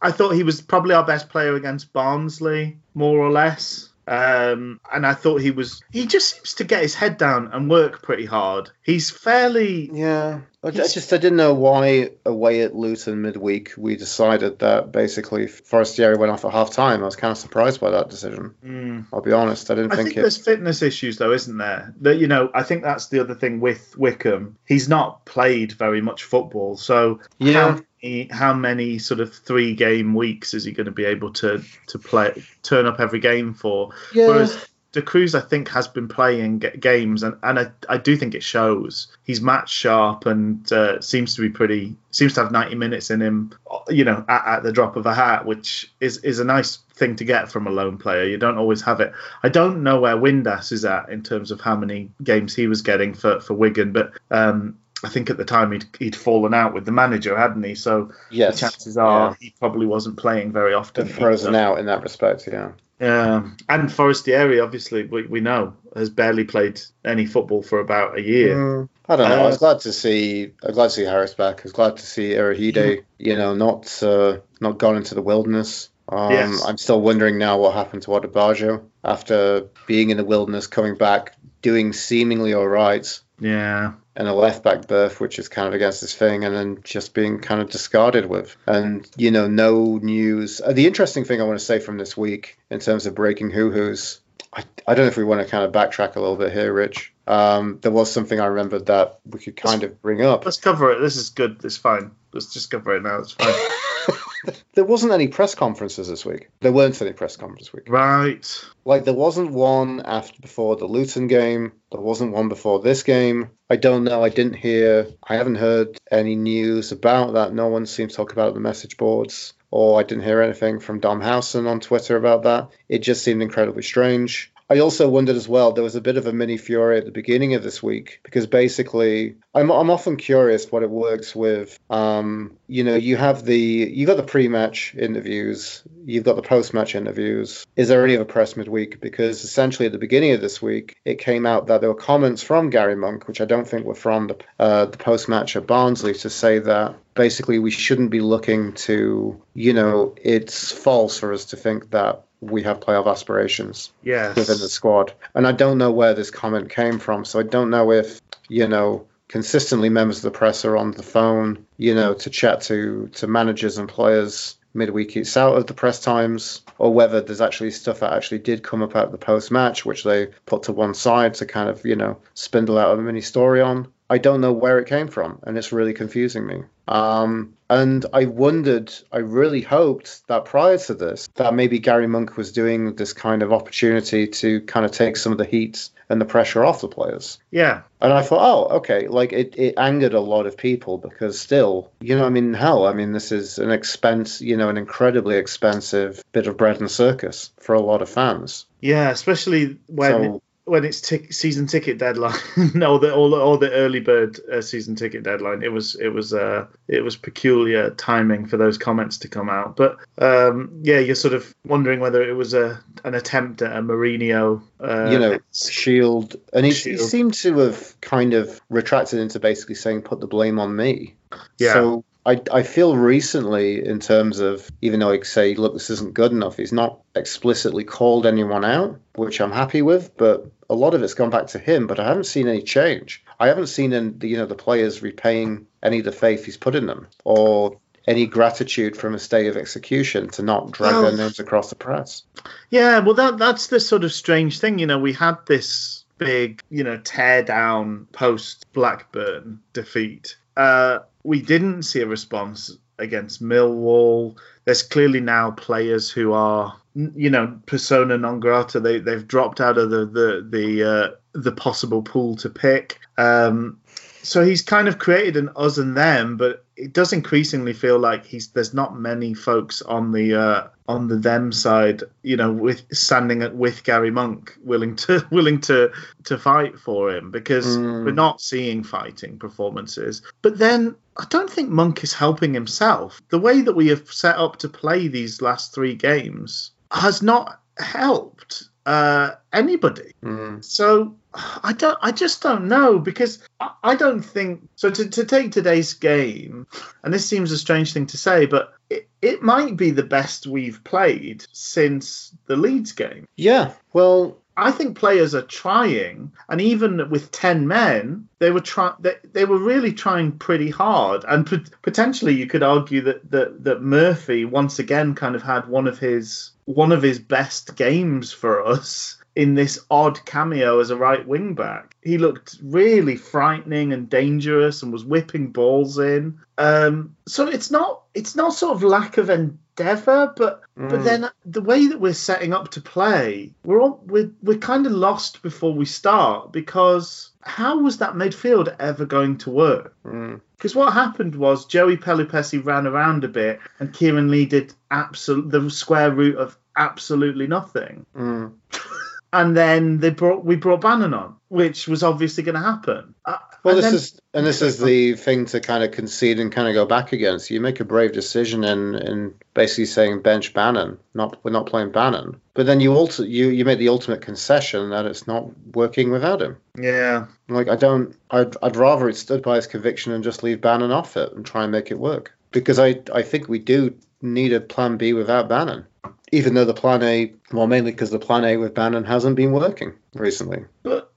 [0.03, 3.89] I thought he was probably our best player against Barnsley, more or less.
[4.09, 5.83] Um, and I thought he was.
[5.91, 8.71] He just seems to get his head down and work pretty hard.
[8.83, 9.91] He's fairly.
[9.93, 10.43] Yeah.
[10.67, 16.17] I just I didn't know why away at Luton midweek we decided that basically Forestieri
[16.17, 17.03] went off at half time.
[17.03, 18.55] I was kind of surprised by that decision.
[18.65, 19.07] Mm.
[19.13, 19.71] I'll be honest.
[19.71, 20.21] I didn't I think, think it...
[20.23, 21.95] there's fitness issues though, isn't there?
[22.01, 24.57] That you know, I think that's the other thing with Wickham.
[24.67, 27.53] He's not played very much football, so yeah.
[27.53, 27.83] How,
[28.31, 31.99] how many sort of three game weeks is he going to be able to to
[31.99, 33.91] play turn up every game for?
[34.13, 34.29] Yeah.
[34.29, 38.35] Whereas De Cruz, I think, has been playing games, and, and I, I do think
[38.35, 39.09] it shows.
[39.25, 43.21] He's match sharp and uh, seems to be pretty, seems to have 90 minutes in
[43.21, 43.53] him,
[43.91, 47.15] you know, at, at, the drop of a hat, which is, is a nice thing
[47.17, 48.25] to get from a lone player.
[48.25, 49.13] You don't always have it.
[49.43, 52.81] I don't know where Windass is at in terms of how many games he was
[52.81, 56.73] getting for, for Wigan, but um, I think at the time he'd, he'd fallen out
[56.73, 57.75] with the manager, hadn't he?
[57.75, 58.55] So yes.
[58.55, 59.37] the chances are yeah.
[59.41, 61.07] he probably wasn't playing very often.
[61.07, 62.71] Frozen out in that respect, yeah.
[63.01, 68.23] Um, and Forestieri, obviously, we, we know has barely played any football for about a
[68.23, 68.57] year.
[68.57, 69.37] Mm, I don't know.
[69.37, 70.53] Uh, I was glad to see.
[70.63, 71.61] I'm glad to see Harris back.
[71.61, 75.91] I was glad to see Urhoghide, you know, not uh, not gone into the wilderness.
[76.09, 76.65] Um, yes.
[76.65, 81.35] I'm still wondering now what happened to Odubajo after being in the wilderness, coming back,
[81.63, 83.07] doing seemingly all right.
[83.41, 86.79] Yeah and a left back berth, which is kind of against his thing, and then
[86.83, 88.57] just being kind of discarded with.
[88.67, 90.61] And, you know, no news.
[90.61, 93.51] Uh, the interesting thing I want to say from this week in terms of breaking
[93.51, 94.21] hoo hoos,
[94.53, 96.73] I, I don't know if we want to kind of backtrack a little bit here,
[96.73, 97.13] Rich.
[97.27, 100.45] Um, there was something I remembered that we could kind of bring up.
[100.45, 101.01] Let's cover it.
[101.01, 101.61] This is good.
[101.63, 102.13] It's fine.
[102.33, 103.19] Let's just cover it now.
[103.19, 103.53] It's fine.
[104.75, 106.49] there wasn't any press conferences this week.
[106.61, 107.89] There weren't any press conferences this week.
[107.89, 108.65] Right.
[108.85, 111.73] Like there wasn't one after before the Luton game.
[111.93, 113.51] There wasn't one before this game.
[113.71, 114.23] I don't know.
[114.23, 115.09] I didn't hear.
[115.27, 117.55] I haven't heard any news about that.
[117.55, 121.01] No one seems to talk about the message boards, or I didn't hear anything from
[121.01, 122.69] Dom Howson on Twitter about that.
[122.89, 124.53] It just seemed incredibly strange.
[124.69, 127.13] I also wondered as well, there was a bit of a mini fury at the
[127.13, 131.79] beginning of this week because basically I'm, I'm often curious what it works with.
[131.89, 136.97] Um, you know, you have the, you've got the pre-match interviews, you've got the post-match
[136.97, 137.65] interviews.
[137.77, 139.01] Is there any of a press midweek?
[139.01, 142.43] Because essentially at the beginning of this week, it came out that there were comments
[142.43, 146.15] from Gary Monk, which I don't think were from the, uh, the post-match at Barnsley
[146.15, 151.47] to say that basically we shouldn't be looking to, you know, it's false for us
[151.47, 154.37] to think that we have playoff aspirations yes.
[154.37, 155.13] within the squad.
[155.35, 157.25] And I don't know where this comment came from.
[157.25, 161.03] So I don't know if, you know, consistently members of the press are on the
[161.03, 165.75] phone, you know, to chat to, to managers and players midweek it's out of the
[165.75, 169.51] press times, or whether there's actually stuff that actually did come up at the post
[169.51, 173.01] match, which they put to one side to kind of, you know, spindle out a
[173.01, 173.89] mini story on.
[174.09, 176.63] I don't know where it came from, and it's really confusing me.
[176.87, 182.37] Um, and I wondered, I really hoped that prior to this, that maybe Gary Monk
[182.37, 186.21] was doing this kind of opportunity to kind of take some of the heat and
[186.21, 187.39] the pressure off the players.
[187.51, 187.83] Yeah.
[188.01, 191.91] And I thought, oh, okay, like it, it angered a lot of people because still,
[192.01, 195.37] you know, I mean, hell, I mean, this is an expense, you know, an incredibly
[195.37, 198.67] expensive bit of bread and circus for a lot of fans.
[198.81, 202.39] Yeah, especially when so, when it's season ticket deadline,
[202.75, 206.35] no, the all all the early bird uh, season ticket deadline, it was it was
[206.35, 209.77] uh it was peculiar timing for those comments to come out.
[209.77, 213.81] But um, yeah, you're sort of wondering whether it was a an attempt at a
[213.81, 217.01] Mourinho, uh, you know, shield, and he, shield.
[217.01, 221.15] he seemed to have kind of retracted into basically saying, "Put the blame on me."
[221.59, 221.75] Yeah.
[221.75, 226.15] So I, I feel recently, in terms of even though I say, look, this isn't
[226.15, 230.95] good enough, he's not explicitly called anyone out, which I'm happy with, but a lot
[230.95, 231.87] of it's gone back to him.
[231.87, 233.25] But I haven't seen any change.
[233.39, 236.75] I haven't seen any, you know the players repaying any of the faith he's put
[236.75, 241.17] in them, or any gratitude from a state of execution to not drag Well- their
[241.17, 242.23] names across the press.
[242.71, 244.79] Yeah, well, that that's the sort of strange thing.
[244.79, 250.37] You know, we had this big, you know, tear down post Blackburn defeat.
[250.57, 254.37] Uh, we didn't see a response against Millwall.
[254.67, 258.81] There's clearly now players who are, you know, persona non grata.
[258.81, 261.11] They they've dropped out of the the the uh,
[261.43, 262.99] the possible pool to pick.
[263.19, 263.81] Um,
[264.23, 268.27] so he's kind of created an us and them, but it does increasingly feel like
[268.27, 272.83] he's there's not many folks on the uh, on the them side, you know, with
[272.93, 275.93] standing at, with Garry Monk, willing to willing to
[276.25, 278.05] to fight for him because Mm.
[278.05, 280.23] we're not seeing fighting performances.
[280.43, 283.23] But then I don't think Monk is helping himself.
[283.29, 287.61] The way that we have set up to play these last three games has not
[287.79, 290.13] helped uh, anybody.
[290.25, 290.65] Mm.
[290.65, 291.99] So I don't.
[292.01, 294.91] I just don't know because I, I don't think so.
[294.91, 296.67] To, to take today's game,
[297.03, 300.47] and this seems a strange thing to say, but it, it might be the best
[300.47, 303.27] we've played since the Leeds game.
[303.37, 308.95] Yeah, well, I think players are trying, and even with ten men, they were try
[308.99, 313.65] they, they were really trying pretty hard, and pot- potentially you could argue that, that
[313.65, 318.33] that Murphy once again kind of had one of his one of his best games
[318.33, 321.95] for us in this odd cameo as a right wing back.
[322.03, 326.39] He looked really frightening and dangerous, and was whipping balls in.
[326.59, 331.05] Um, so it's not it's not sort of lack of endeavour, but but Mm.
[331.05, 334.93] then the way that we're setting up to play, we're all, we're we're kind of
[334.93, 339.95] lost before we start because how was that midfield ever going to work?
[340.05, 344.73] mm, Because what happened was Joey Pelupessy ran around a bit and Kieran Lee did
[344.91, 348.05] absolute the square root of absolutely nothing.
[348.17, 348.53] mm.
[349.33, 353.15] And then they brought we brought Bannan on, which was obviously going to happen.
[353.25, 356.53] Uh, Well, this then- is and this is the thing to kind of concede and
[356.53, 357.51] kind of go back against.
[357.51, 361.91] You make a brave decision in in basically saying bench Bannan, not we're not playing
[361.91, 366.11] Bannan, but then you also you you make the ultimate concession that it's not working
[366.11, 366.57] without him.
[366.79, 367.27] yeah.
[367.49, 370.93] Like I don't, I'd I'd rather it stood by his conviction and just leave Bannan
[370.93, 374.53] off it and try and make it work because I I think we do need
[374.53, 375.85] a plan B without Bannan.
[376.33, 379.53] Even though the plan A, well, mainly because the plan A with Bannan hasn't been
[379.53, 380.65] working recently.
[380.83, 381.13] But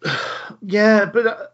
[0.62, 1.48] yeah, but uh,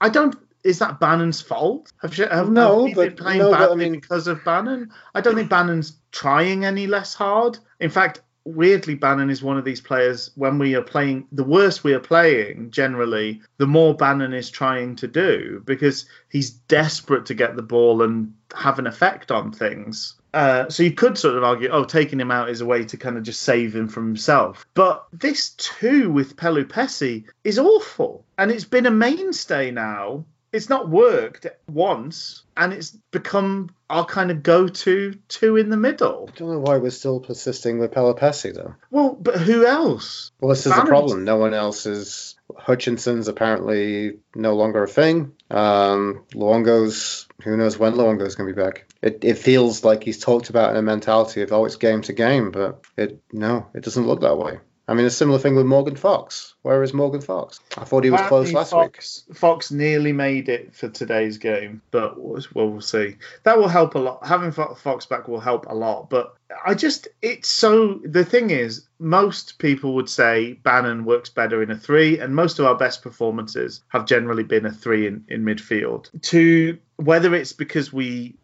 [0.00, 0.34] I don't.
[0.64, 1.92] Is that Bannan's fault?
[2.02, 4.26] Have, you, have, No, have we been but- playing no, but I badly mean- because
[4.26, 4.90] of Bannan?
[5.14, 7.58] I don't think Bannan's trying any less hard.
[7.78, 10.30] In fact, weirdly, Bannan is one of these players.
[10.36, 14.96] When we are playing, the worse we are playing, generally, the more Bannan is trying
[14.96, 20.14] to do because he's desperate to get the ball and have an effect on things.
[20.32, 22.96] Uh, so you could sort of argue, oh, taking him out is a way to
[22.96, 24.66] kind of just save him from himself.
[24.74, 30.24] But this too with Pelupessy is awful, and it's been a mainstay now.
[30.56, 36.30] It's not worked once, and it's become our kind of go-to two in the middle.
[36.32, 38.74] I don't know why we're still persisting with Pelupessy though.
[38.90, 40.32] Well, but who else?
[40.40, 41.24] Well, this is the Bannan's- problem.
[41.24, 42.36] No one else is.
[42.56, 45.32] Hutchinson's apparently no longer a thing.
[45.50, 48.86] Um, Luongo's, who knows when Luongo's going to be back.
[49.02, 52.12] It, it feels like he's talked about in a mentality of, oh, it's game to
[52.12, 54.58] game, but it no, it doesn't look that way.
[54.88, 56.54] I mean, a similar thing with Morgan Fox.
[56.62, 57.58] Where is Morgan Fox?
[57.76, 58.96] I thought he was close Apparently last week.
[58.96, 63.16] Fox, Fox nearly made it for today's game, but we'll, well, we'll see.
[63.42, 64.24] That will help a lot.
[64.24, 66.08] Having Fox back will help a lot.
[66.08, 68.00] But I just, it's so.
[68.04, 72.60] The thing is, most people would say Bannan works better in a three, and most
[72.60, 76.10] of our best performances have generally been a three in, in midfield.
[76.22, 78.34] To whether it's because we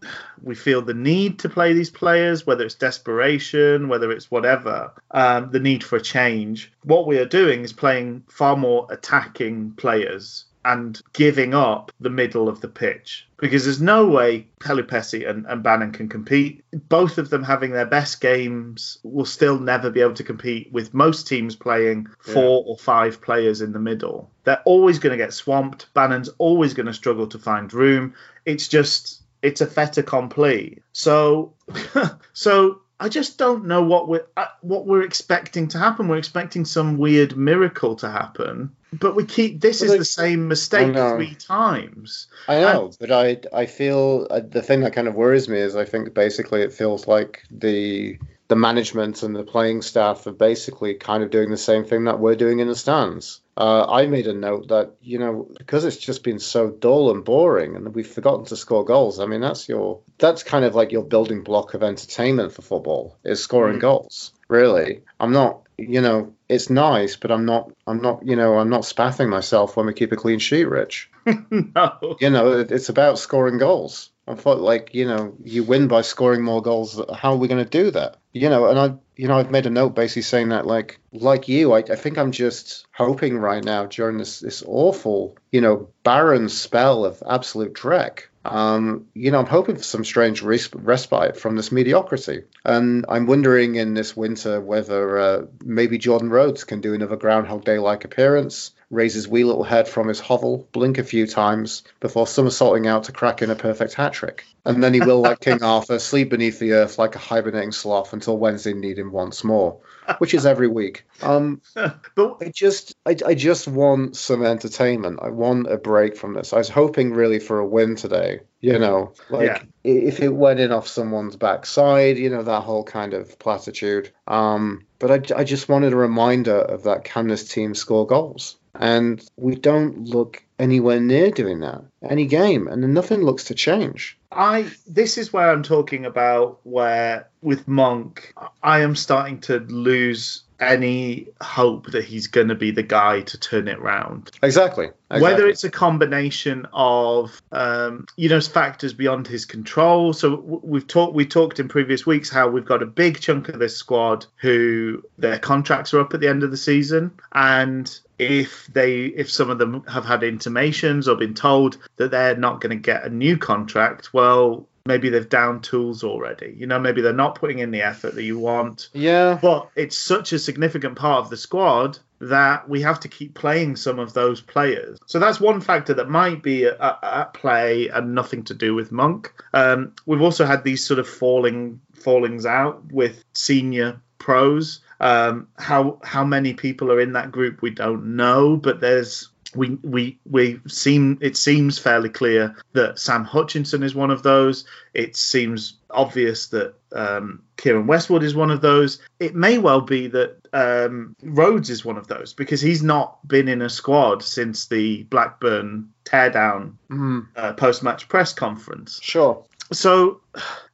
[0.43, 5.51] we feel the need to play these players, whether it's desperation, whether it's whatever, um,
[5.51, 6.73] the need for a change.
[6.85, 12.49] What we are doing is playing far more attacking players and giving up the middle
[12.49, 16.65] of the pitch because there's no way Pelupessy and, and Bannan can compete.
[16.73, 20.95] Both of them having their best games will still never be able to compete with
[20.95, 24.31] most teams playing four or five players in the middle.
[24.45, 25.93] They're always going to get swamped.
[25.95, 28.15] Bannan's always going to struggle to find room.
[28.45, 30.83] It's just it's a fait accompli.
[30.93, 31.55] So
[32.33, 36.09] so I just don't know what we're uh, what we're expecting to happen.
[36.09, 40.05] We're expecting some weird miracle to happen, but we keep this Well, is they- the
[40.05, 42.29] same mistake three times.
[42.49, 45.77] I know, but I I feel uh, the thing that kind of worries me is
[45.77, 50.95] I think basically it feels like the the management and the playing staff are basically
[50.95, 53.41] kind of doing the same thing that we're doing in the stands.
[53.55, 57.23] Uh, I made a note that you know because it's just been so dull and
[57.23, 59.21] boring, and we've forgotten to score goals.
[59.21, 63.19] I mean, that's your that's kind of like your building block of entertainment for football
[63.25, 63.83] is scoring mm.
[63.83, 64.33] goals.
[64.49, 65.61] Really, I'm not.
[65.79, 67.71] You know, it's nice, but I'm not.
[67.87, 68.27] I'm not.
[68.27, 71.11] You know, I'm not spaffing myself when we keep a clean sheet, Rich.
[71.51, 72.17] no.
[72.21, 74.12] You know, it's about scoring goals.
[74.27, 77.01] I thought, like, you know, you win by scoring more goals.
[77.15, 78.19] How are we going to do that?
[78.33, 81.49] You know, and I, you know, I've made a note basically saying that, like, like
[81.49, 85.89] you, I, I think I'm just hoping right now during this this awful, you know,
[86.05, 88.21] barren spell of absolute dreck.
[88.45, 93.27] Um, you know, I'm hoping for some strange res- respite from this mediocrity, and I'm
[93.27, 98.73] wondering in this winter whether uh, maybe Jordan Rhodes can do another Groundhog Day-like appearance
[98.93, 103.05] raise his wee little head from his hovel, blink a few times before somersaulting out
[103.05, 104.45] to crack in a perfect hat trick.
[104.67, 108.13] And then he will, like King Arthur, sleep beneath the earth like a hibernating sloth
[108.13, 109.81] until Wednesday need him once more,
[110.19, 111.05] which is every week.
[111.23, 115.21] Um, but I just, I, I just want some entertainment.
[115.23, 116.53] I want a break from this.
[116.53, 118.41] I was hoping really for a win today.
[118.61, 119.63] You know, like yeah.
[119.83, 124.13] if it went in off someone's backside, you know, that whole kind of platitude.
[124.29, 128.59] Um, but I, I just wanted a reminder of that can this team score goals?
[128.75, 134.19] And we don't look anywhere near doing that any game, and nothing looks to change.
[134.31, 140.45] I this is where I'm talking about where with Monk, I am starting to lose
[140.63, 144.31] any hope that he's going to be the guy to turn it round.
[144.43, 144.87] Exactly.
[144.87, 145.21] exactly.
[145.21, 150.13] Whether it's a combination of um, you know factors beyond his control.
[150.13, 153.59] So we've talked we talked in previous weeks how we've got a big chunk of
[153.59, 158.69] this squad who their contracts are up at the end of the season, and if
[158.69, 162.71] they if some of them have had intimations or been told that they're not going
[162.71, 166.55] to get a new contract, well, maybe they've down tools already.
[166.57, 168.89] You know, maybe they're not putting in the effort that you want.
[168.93, 169.39] Yeah.
[169.41, 173.75] But it's such a significant part of the squad that we have to keep playing
[173.75, 174.99] some of those players.
[175.07, 178.93] So that's one factor that might be at, at play and nothing to do with
[178.93, 179.33] Monk.
[179.53, 184.81] Um, we've also had these sort of falling fallings out with senior pros.
[185.01, 189.79] Um, how how many people are in that group we don't know, but there's we
[189.83, 194.65] we we seem it seems fairly clear that Sam Hutchinson is one of those.
[194.95, 199.01] It seems obvious that um, Keiren Westwood is one of those.
[199.21, 203.49] It may well be that um, Rhodes is one of those because he's not been
[203.49, 207.27] in a squad since the Blackburn teardown mm.
[207.37, 208.99] uh, post-match press conference.
[209.03, 209.45] Sure.
[209.73, 210.21] So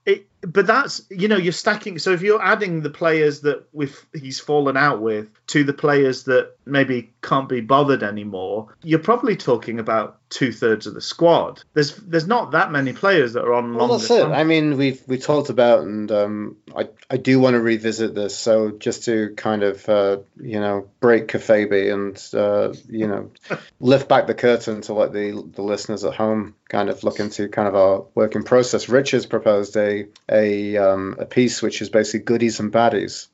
[0.08, 1.98] it, but that's you know you're stacking.
[1.98, 6.24] So if you're adding the players that with he's fallen out with to the players
[6.24, 11.62] that maybe can't be bothered anymore, you're probably talking about two thirds of the squad.
[11.74, 13.74] There's there's not that many players that are on.
[13.74, 14.24] Well, that's it.
[14.24, 18.36] I mean, we've we talked about, and um, I I do want to revisit this.
[18.36, 23.30] So just to kind of uh, you know break kayfabe and uh, you know
[23.80, 27.48] lift back the curtain to let the the listeners at home kind of look into
[27.48, 28.88] kind of our working process.
[28.88, 33.28] Rich has proposed a a um, a piece which is basically goodies and baddies.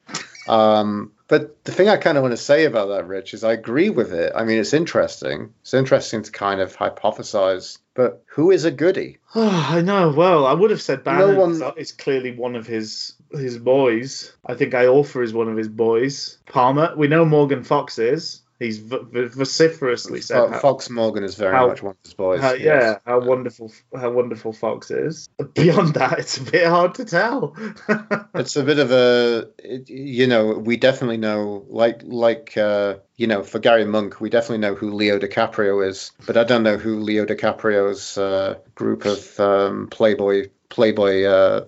[0.47, 3.53] Um, but the thing I kind of want to say about that, Rich, is I
[3.53, 4.33] agree with it.
[4.35, 5.55] I mean, it's interesting.
[5.63, 7.79] It's interesting to kind of hypothesize.
[7.95, 9.19] But who is a goody?
[9.35, 10.13] Oh, I know.
[10.13, 11.35] Well, I would have said Bannan.
[11.35, 11.73] No one...
[11.77, 14.33] is clearly one of his his boys.
[14.47, 16.39] I think Iorfa is one of his boys.
[16.47, 18.43] Palmer, we know Morgan Fox is.
[18.65, 20.61] He's vociferously said.
[20.61, 22.41] Fox Morgan is very how, much one of his boys.
[22.41, 22.65] How, yes.
[22.65, 25.29] Yeah, how wonderful, how wonderful Fox is.
[25.55, 27.57] Beyond that, it's a bit hard to tell.
[28.35, 29.49] it's a bit of a,
[29.87, 34.59] you know, we definitely know, like, like, uh, you know, for Garry Monk, we definitely
[34.59, 39.39] know who Leo DiCaprio is, but I don't know who Leo DiCaprio's uh, group of
[39.39, 41.65] um, Playboy Playboy uh,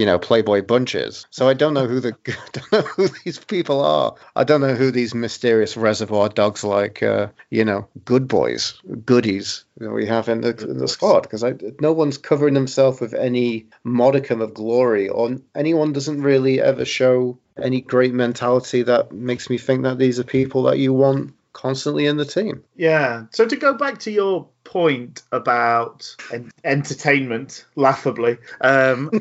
[0.00, 1.26] you know playboy bunches.
[1.30, 2.12] So i don't know who the
[2.52, 4.14] don't know who these people are.
[4.34, 9.66] I don't know who these mysterious reservoir dogs like uh, you know good boys goodies
[9.76, 11.22] that we have in the, in the squad.
[11.22, 11.44] Because
[11.80, 17.38] no one's covering themselves with any modicum of glory or anyone doesn't really ever show
[17.62, 22.06] any great mentality that makes me think that these are people that you want constantly
[22.06, 22.64] in the team.
[22.76, 23.24] Yeah.
[23.32, 29.10] So to go back to your point about en- entertainment, laughably, um,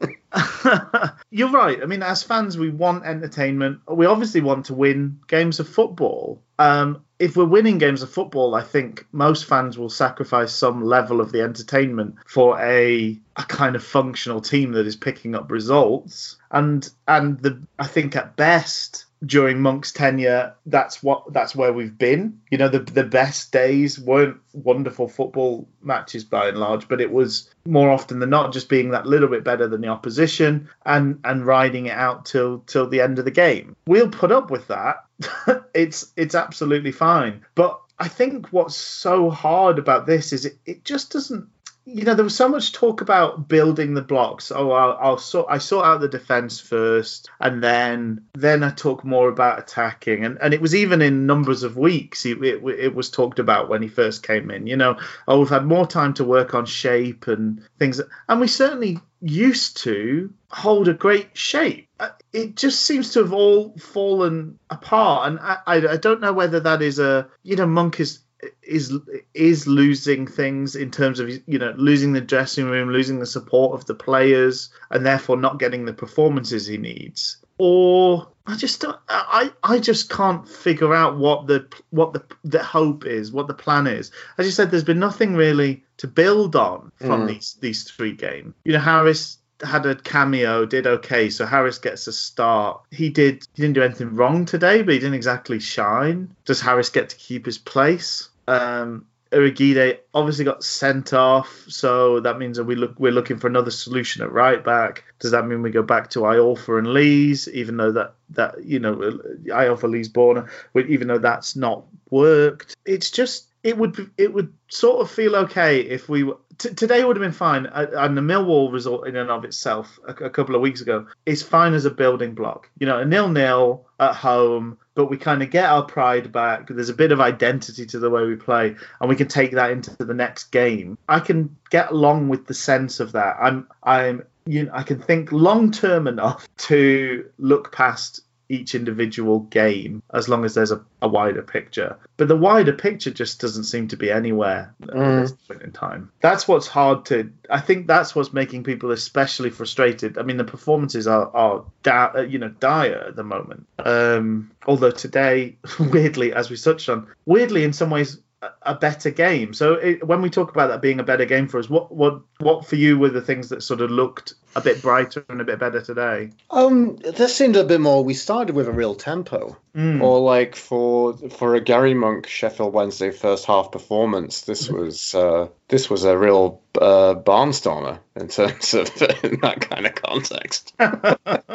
[1.30, 1.82] you're right.
[1.82, 3.80] I mean, as fans, we want entertainment.
[3.88, 6.42] We obviously want to win games of football.
[6.58, 11.20] Um, if we're winning games of football, I think most fans will sacrifice some level
[11.20, 16.36] of the entertainment for a a kind of functional team that is picking up results.
[16.50, 21.96] And and the I think at best during Monk's tenure, that's what that's where we've
[21.96, 22.40] been.
[22.50, 27.12] You know, the the best days weren't wonderful football matches by and large, but it
[27.12, 31.20] was more often than not just being that little bit better than the opposition and
[31.24, 33.76] and riding it out till till the end of the game.
[33.86, 35.04] We'll put up with that.
[35.74, 37.44] it's it's absolutely fine.
[37.54, 41.48] But I think what's so hard about this is it, it just doesn't
[41.90, 44.52] you know, there was so much talk about building the blocks.
[44.54, 49.04] Oh, I'll, I'll sort I sort out the defense first, and then then I talk
[49.04, 50.24] more about attacking.
[50.24, 52.26] And and it was even in numbers of weeks.
[52.26, 54.66] It, it, it was talked about when he first came in.
[54.66, 58.48] You know, oh, we've had more time to work on shape and things, and we
[58.48, 61.88] certainly used to hold a great shape.
[61.98, 66.34] Uh, it just seems to have all fallen apart, and I, I, I don't know
[66.34, 68.20] whether that is a you know Monk is
[68.62, 68.92] is
[69.34, 73.74] is losing things in terms of you know losing the dressing room, losing the support
[73.74, 77.38] of the players, and therefore not getting the performances he needs.
[77.58, 82.62] Or I just don't, I I just can't figure out what the what the the
[82.62, 84.12] hope is, what the plan is.
[84.38, 87.28] As you said, there's been nothing really to build on from mm.
[87.28, 88.54] these these three games.
[88.64, 92.82] You know, Harris had a cameo, did okay, so Harris gets a start.
[92.90, 96.34] He did he didn't do anything wrong today, but he didn't exactly shine.
[96.44, 98.28] Does Harris get to keep his place?
[98.46, 103.46] Um Urhoghide obviously got sent off, so that means that we look we're looking for
[103.46, 105.04] another solution at right back.
[105.18, 108.78] Does that mean we go back to Iorfa and Lees, even though that that you
[108.78, 108.96] know
[109.44, 112.74] Iorfa Lees Börner, even though that's not worked?
[112.86, 117.16] It's just it would it would sort of feel okay if we t- today would
[117.16, 120.54] have been fine uh, and the Millwall result in and of itself a, a, couple
[120.54, 122.68] of weeks ago is fine as a building block.
[122.78, 126.68] You know a nil nil at home but we kind of get our pride back.
[126.68, 129.70] There's a bit of identity to the way we play and we can take that
[129.70, 130.98] into the next game.
[131.08, 133.36] I can get along with the sense of that.
[133.40, 139.40] I'm I'm you know, I can think long term enough to look past each individual
[139.40, 141.98] game as long as there's a, a, wider picture.
[142.16, 145.18] But the wider picture just doesn't seem to be anywhere mm.
[145.18, 146.10] at this point in time.
[146.20, 147.30] That's what's hard to.
[147.50, 150.18] I think that's what's making people especially frustrated.
[150.18, 153.66] I mean, the performances are are da- uh, you know dire at the moment.
[153.78, 158.18] Um, although today, weirdly, as we touched on, weirdly in some ways
[158.62, 159.52] a better game.
[159.52, 162.20] So it, when we talk about that being a better game for us, what what
[162.38, 165.44] what for you were the things that sort of looked a bit brighter and a
[165.44, 166.30] bit better today?
[166.50, 168.04] Um, this seemed a bit more.
[168.04, 170.00] We started with a real tempo, mm.
[170.00, 174.42] or like for for a Garry Monk Sheffield Wednesday first half performance.
[174.42, 178.88] This was uh, this was a real uh, barnstormer in terms of
[179.24, 180.74] in that kind of context.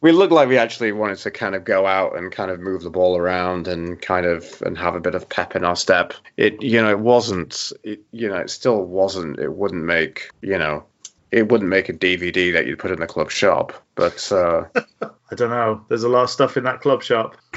[0.00, 2.82] we looked like we actually wanted to kind of go out and kind of move
[2.82, 6.14] the ball around and kind of and have a bit of pep in our step.
[6.36, 10.58] It you know it wasn't it, you know it still wasn't it wouldn't make you
[10.58, 10.84] know
[11.30, 14.64] it wouldn't make a DVD that you'd put in the club shop, but uh,
[15.02, 15.84] I don't know.
[15.88, 17.36] There's a lot of stuff in that club shop.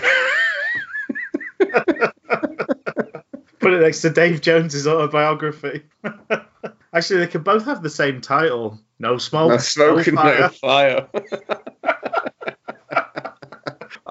[3.60, 5.84] Put it next to Dave Jones's autobiography.
[6.94, 8.78] Actually, they could both have the same title.
[9.00, 10.40] No smoke, no smoke, no fire.
[10.40, 11.08] No fire.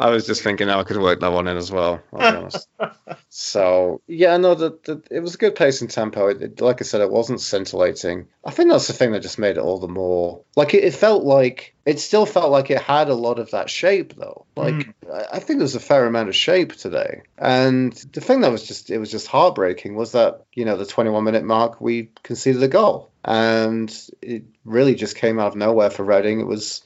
[0.02, 2.02] I was just thinking I could work that one in as well.
[2.12, 2.68] I'll be honest.
[3.28, 6.26] so yeah, no, the, it was a good pace and tempo.
[6.26, 8.26] It, it, like I said, it wasn't scintillating.
[8.44, 10.94] I think that's the thing that just made it all the more like it, it
[10.94, 14.46] felt like it still felt like it had a lot of that shape though.
[14.56, 14.94] Like mm.
[15.32, 17.22] I, think there's a fair amount of shape today.
[17.38, 20.86] And the thing that was just it was just heartbreaking was that you know the
[20.86, 25.90] 21 minute mark we conceded a goal and it really just came out of nowhere
[25.90, 26.40] for Reading.
[26.40, 26.82] It was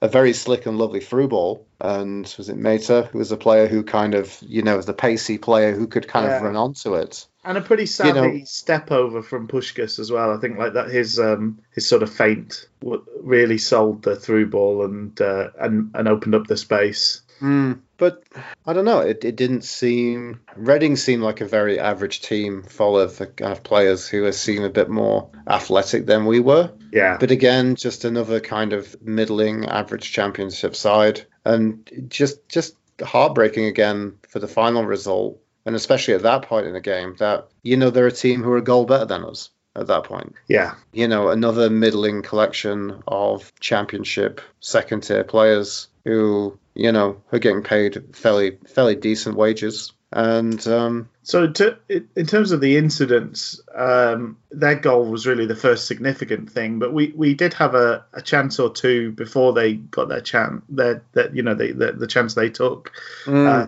[0.00, 3.66] a very slick and lovely through ball, and was it Mata who was a player
[3.66, 6.36] who kind of you know was the pacey player who could kind yeah.
[6.36, 7.26] of run onto it.
[7.42, 10.30] And a pretty savvy you know, step over from Puşcaş as well.
[10.30, 12.68] I think like that his um his sort of feint
[13.22, 17.22] really sold the through ball and uh, and and opened up the space.
[17.40, 18.22] Mm, but
[18.66, 19.00] I don't know.
[19.00, 20.40] It, it didn't seem.
[20.56, 24.68] Reading seemed like a very average team, full of kind of players who seem a
[24.68, 26.70] bit more athletic than we were.
[26.92, 27.16] Yeah.
[27.18, 34.18] But again, just another kind of middling average championship side, and just just heartbreaking again
[34.28, 37.90] for the final result, and especially at that point in the game, that you know
[37.90, 40.34] they're a team who are a goal better than us at that point.
[40.48, 40.74] Yeah.
[40.92, 47.62] You know, another middling collection of championship second tier players who you know are getting
[47.62, 49.92] paid fairly fairly decent wages.
[50.12, 55.54] And um, so, to, in terms of the incidents, um, their goal was really the
[55.54, 56.80] first significant thing.
[56.80, 60.64] But we, we did have a, a chance or two before they got their chance.
[60.68, 62.90] Their, that you know the, the, the chance they took.
[63.24, 63.46] Mm.
[63.46, 63.66] Uh,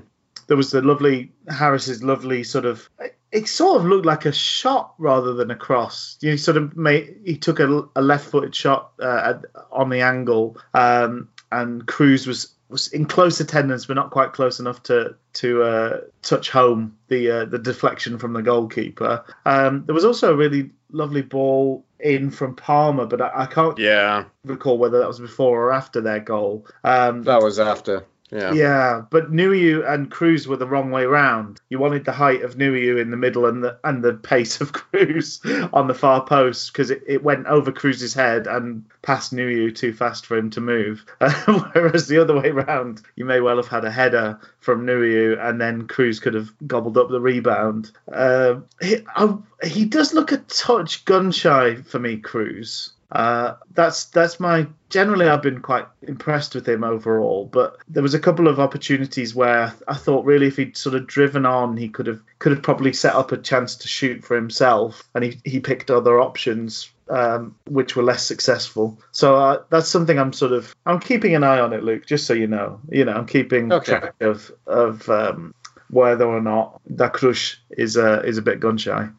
[0.53, 2.87] there was the lovely Harris's lovely sort of.
[3.33, 6.19] It sort of looked like a shot rather than a cross.
[6.21, 9.39] You know, he sort of made he took a, a left-footed shot uh,
[9.71, 14.61] on the angle, um, and Cruz was was in close attendance, but not quite close
[14.61, 19.25] enough to to uh, touch home the uh, the deflection from the goalkeeper.
[19.47, 23.79] Um, there was also a really lovely ball in from Palmer, but I, I can't
[23.79, 26.67] Yeah, recall whether that was before or after their goal.
[26.85, 28.05] Um, that was after.
[28.33, 28.53] Yeah.
[28.55, 31.61] yeah, but Nuhiu and Cruz were the wrong way round.
[31.69, 34.73] You wanted the height of Nuhiu in the middle and the and the pace of
[34.73, 35.41] Cruz
[35.73, 39.93] on the far post because it, it went over Cruz's head and past Nuhiu too
[39.93, 41.05] fast for him to move.
[41.75, 45.61] whereas the other way round, you may well have had a header from Nuhiu and
[45.61, 47.91] then Cruz could have gobbled up the rebound.
[48.11, 52.93] Um he, I, he does look a touch gun shy for me, Cruz.
[53.13, 58.15] Uh, that's that's my generally I've been quite impressed with him overall, but there was
[58.15, 61.45] a couple of opportunities where I, th- I thought really if he'd sort of driven
[61.45, 65.07] on, he could have could have probably set up a chance to shoot for himself,
[65.15, 66.91] and he he picked other options.
[67.09, 71.45] Um, which were less successful, so uh, that's something I'm sort of I'm keeping an
[71.45, 72.07] eye on it, Luke.
[72.07, 73.99] Just so you know, you know I'm keeping Okay.
[73.99, 75.55] track of of um,
[75.91, 79.11] whether or not Da Cruz is a is a bit gun shy.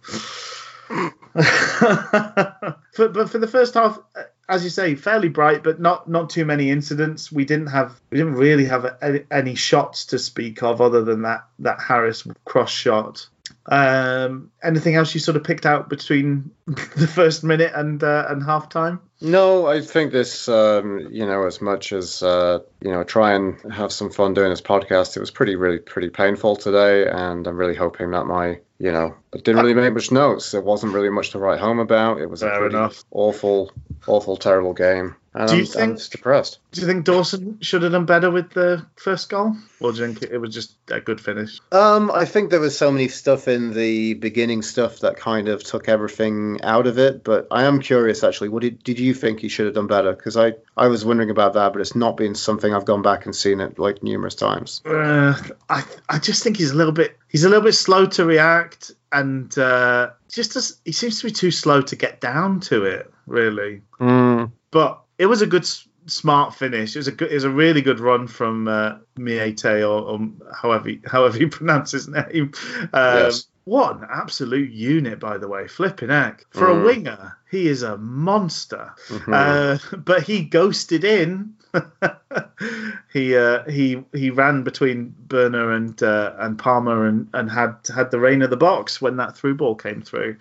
[1.33, 3.99] but for the first half,
[4.47, 7.31] as you say, fairly bright, but not not too many incidents.
[7.31, 11.23] We didn't have we didn't really have any, any shots to speak of other than
[11.23, 13.27] that that Harris cross shot.
[13.65, 18.43] Um, anything else you sort of picked out between the first minute and uh, and
[18.43, 18.99] half time?
[19.21, 23.57] No, I think this, um, you know, as much as, uh, you know, try and
[23.71, 27.07] have some fun doing this podcast, it was pretty, really, pretty painful today.
[27.07, 30.51] And I'm really hoping that my, you know, I didn't really make much notes.
[30.51, 32.19] There wasn't really much to write home about.
[32.19, 33.01] It was a Fair pretty enough.
[33.11, 33.71] awful,
[34.07, 35.15] awful, terrible game.
[35.35, 36.59] And Do you I'm, I'm think- just depressed.
[36.71, 40.13] Do you think Dawson should have done better with the first goal, or do you
[40.13, 41.59] think it was just a good finish?
[41.71, 45.63] Um, I think there was so many stuff in the beginning stuff that kind of
[45.63, 47.23] took everything out of it.
[47.23, 50.13] But I am curious, actually, what did, did you think he should have done better?
[50.13, 53.25] Because I, I was wondering about that, but it's not been something I've gone back
[53.25, 54.81] and seen it like numerous times.
[54.85, 55.35] Uh,
[55.69, 58.91] I I just think he's a little bit he's a little bit slow to react,
[59.11, 63.11] and uh, just as, he seems to be too slow to get down to it.
[63.25, 64.51] Really, Mm.
[64.71, 65.65] but it was a good
[66.05, 66.95] smart finish.
[66.95, 70.19] It was a good, it was a really good run from uh, Meïté or, or
[70.53, 72.51] however however you pronounce his name.
[72.93, 73.47] Um, Yes.
[73.65, 75.69] What an absolute unit, by the way.
[75.69, 76.43] Flipping heck.
[76.49, 76.83] For a Mm.
[76.85, 78.91] winger, he is a monster.
[79.07, 79.33] Mhm.
[79.33, 81.53] Uh, but he ghosted in.
[83.13, 88.11] he uh, he he ran between Börner and uh, and Palmer and, and had had
[88.11, 90.35] the reign of the box when that through ball came through.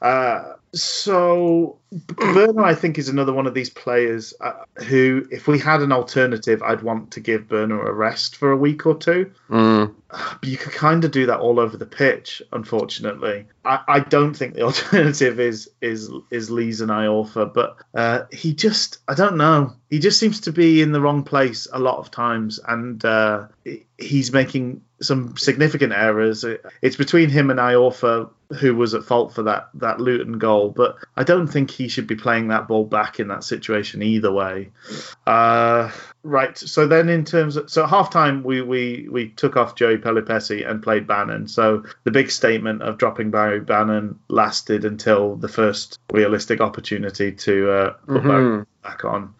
[0.00, 5.60] Uh, so Börner, I think, is another one of these players uh, who, if we
[5.60, 9.30] had an alternative, I'd want to give Börner a rest for a week or two.
[9.48, 9.94] Mm.
[10.08, 13.46] But you could kind of do that all over the pitch, unfortunately.
[13.64, 18.54] I, I don't think the alternative is is is Lees and Iorfa, but uh, he
[18.54, 19.72] just I don't know.
[19.90, 23.46] He just seems to be in the wrong place a lot of times, and uh,
[23.98, 26.44] he's making some significant errors.
[26.82, 28.30] It's between him and Iorfa
[28.60, 32.06] who was at fault for that that Luton goal, but I don't think he should
[32.06, 34.70] be playing that ball back in that situation either way.
[35.26, 35.90] Uh,
[36.22, 36.56] right.
[36.56, 39.98] So then, in terms of so at half time, we we we took off Joey
[39.98, 41.48] Pelupessy and played Bannan.
[41.48, 47.70] So the big statement of dropping Barry Bannan lasted until the first realistic opportunity to
[47.70, 48.66] uh, put Barry Mhm.
[48.82, 49.34] back on.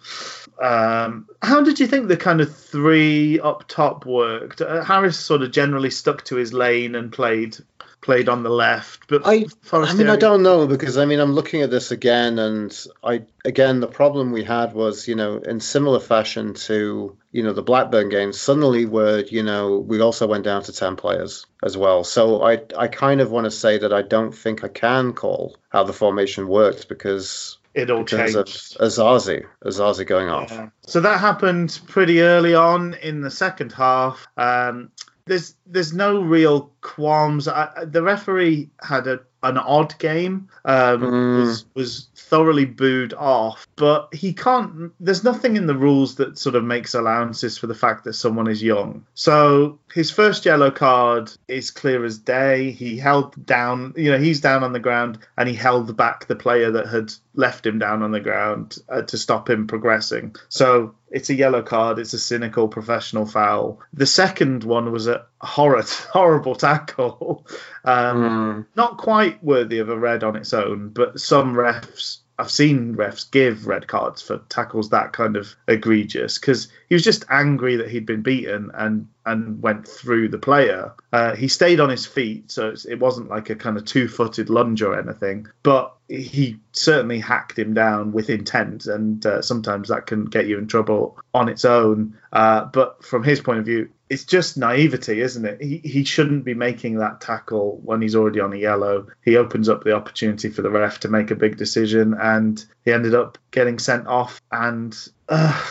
[0.63, 4.61] Um, how did you think the kind of three up top worked?
[4.61, 7.57] Uh, Harris sort of generally stuck to his lane and played
[8.05, 11.33] played on the left, but I- I mean, I don't know because I mean, I'm
[11.33, 15.59] looking at this again, and I again the problem we had was, you know, in
[15.59, 20.45] similar fashion to you know the Blackburn game, Suddenly, where you know we also went
[20.45, 22.05] down to ten players as well.
[22.05, 25.57] So I I kind of want to say that I don't think I can call
[25.71, 28.79] how the formation worked because it all because of changed.
[28.79, 30.51] Azazi Azazi going off.
[30.53, 30.69] Yeah.
[30.87, 34.27] So that happened pretty early on in the second half.
[34.37, 34.91] Um,
[35.27, 37.49] there's there's no real qualms.
[37.49, 40.49] I, the referee had a an odd game.
[40.65, 41.37] Um, Mm.
[41.41, 44.93] was was thoroughly booed off, but he can't.
[45.01, 48.49] There's nothing in the rules that sort of makes allowances for the fact that someone
[48.49, 49.05] is young.
[49.15, 52.71] So his first yellow card is clear as day.
[52.71, 56.37] He held down, you know, he's down on the ground and he held back the
[56.37, 60.35] player that had left him down on the ground uh, to stop him progressing.
[60.49, 61.99] So it's a yellow card.
[61.99, 63.81] It's a cynical professional foul.
[63.93, 67.47] The second one was a horrid, horrible tackle.
[67.85, 68.23] Um,
[68.65, 68.67] Mm.
[68.77, 72.19] not quite worthy of a red on its own, but some refs.
[72.39, 77.03] I've seen refs give red cards for tackles that kind of egregious because he was
[77.03, 80.93] just angry that he'd been beaten and and went through the player.
[81.13, 84.81] Uh, he stayed on his feet, so it wasn't like a kind of two-footed lunge
[84.81, 90.27] or anything, but he certainly hacked him down with intent, and uh, sometimes that can
[90.27, 92.17] get you in trouble on its own.
[92.33, 95.61] Uh, but from his point of view, it's just naivety, isn't it?
[95.61, 99.09] He, he shouldn't be making that tackle when he's already on a yellow.
[99.25, 102.93] He opens up the opportunity for the ref to make a big decision, and he
[102.93, 104.41] ended up getting sent off.
[104.53, 104.97] And
[105.29, 105.65] uh,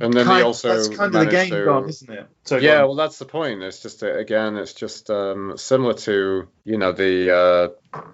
[0.00, 2.26] and then kind, he also that's kind of the game to, gone, isn't it?
[2.44, 3.62] So yeah, well, that's the point.
[3.62, 7.68] It's just again, it's just um, similar to you know the uh,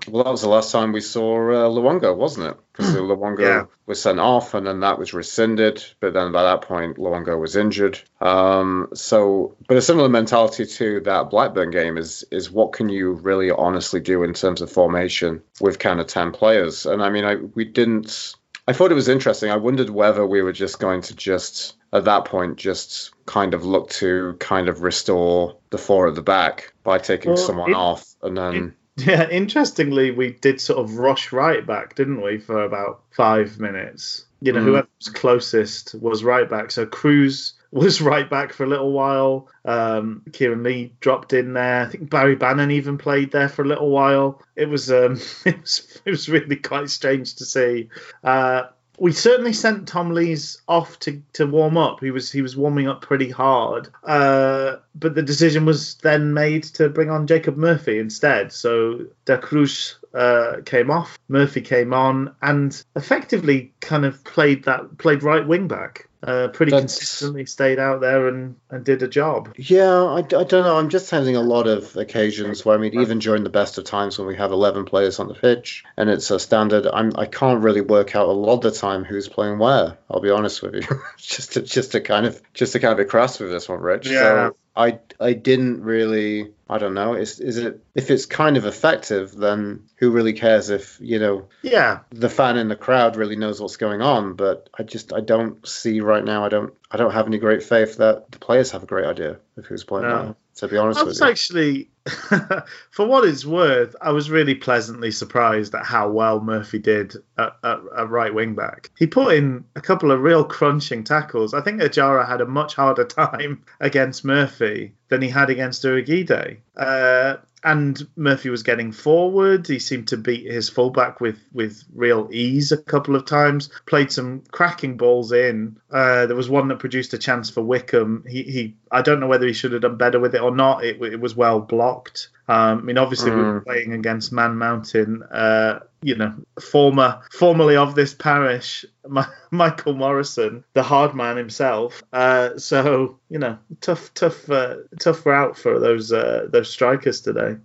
[0.09, 2.57] well, that was the last time we saw uh, Luongo, wasn't it?
[2.73, 3.65] Because Luongo yeah.
[3.87, 5.83] was sent off, and then that was rescinded.
[6.01, 7.99] But then by that point, Luongo was injured.
[8.21, 13.13] Um, so, but a similar mentality to that Blackburn game is is what can you
[13.13, 16.87] really honestly do in terms of formation with kind of ten players?
[16.87, 18.35] And I mean, I we didn't.
[18.67, 19.51] I thought it was interesting.
[19.51, 23.65] I wondered whether we were just going to just at that point just kind of
[23.65, 27.77] look to kind of restore the four at the back by taking well, someone it,
[27.77, 28.75] off and then.
[28.97, 33.59] It, yeah, interestingly, we did sort of rush right back, didn't we, for about five
[33.59, 34.25] minutes?
[34.41, 34.65] You know, mm.
[34.65, 36.71] whoever was closest was right back.
[36.71, 39.49] So Cruz was right back for a little while.
[39.65, 41.83] Um, Kieran Lee dropped in there.
[41.83, 44.41] I think Barry Bannan even played there for a little while.
[44.55, 47.89] It was um, it was it was really quite strange to see.
[48.23, 48.65] Uh,
[48.99, 52.01] we certainly sent Tom Lees off to, to warm up.
[52.01, 56.63] He was he was warming up pretty hard, uh, but the decision was then made
[56.75, 58.53] to bring on Jacob Murphy instead.
[58.53, 64.97] So Da Cruz uh, came off, Murphy came on, and effectively kind of played that
[64.99, 66.95] played right wing back uh, pretty That's...
[66.95, 69.55] consistently stayed out there and, and did a job.
[69.57, 70.79] Yeah, I, I don't know.
[70.79, 73.85] I'm just having a lot of occasions where, I mean, even during the best of
[73.85, 77.27] times when we have 11 players on the pitch and it's a standard, I'm, I
[77.27, 79.99] can't really work out a lot of the time who's playing where.
[80.11, 80.83] I'll be honest with you.
[81.19, 83.81] just to, just to kind of just to kind of be crass with this one,
[83.81, 84.09] Rich.
[84.09, 84.21] Yeah.
[84.21, 87.15] So I, I didn't really I don't know.
[87.15, 91.49] Is is it if it's kind of effective, then who really cares if you know?
[91.63, 94.35] Yeah, the fan in the crowd really knows what's going on.
[94.35, 96.45] But I just I don't see right now.
[96.45, 99.37] I don't I don't have any great faith that the players have a great idea
[99.57, 100.15] of who's playing no.
[100.15, 100.37] well.
[100.59, 101.25] To be honest, with you.
[101.25, 101.91] I was actually,
[102.93, 107.57] for what it's worth, I was really pleasantly surprised at how well Murphy did at,
[107.65, 108.93] at, at, right wing back.
[108.97, 111.53] He put in a couple of real crunching tackles.
[111.53, 116.59] I think Ejaria had a much harder time against Murphy than he had against Urhoghide.
[116.77, 119.67] Uh, and Murphy was getting forward.
[119.67, 123.71] He seemed to beat his fullback with with real ease a couple of times.
[123.87, 125.79] Played some cracking balls in.
[125.91, 128.25] Uh, there was one that produced a chance for Wickham.
[128.29, 130.85] He, he I don't know whether he should have done better with it or not.
[130.85, 132.29] It, it was well blocked.
[132.49, 133.37] Um, I mean, obviously mm.
[133.37, 133.65] we were mm.
[133.65, 135.23] playing against Man Mountain.
[135.23, 142.03] Uh, you know, former formerly of this parish, Ma- Michael Morrison, the hard man himself.
[142.13, 147.57] Uh, so you know, tough, tough, uh, tough route for those uh, those strikers today.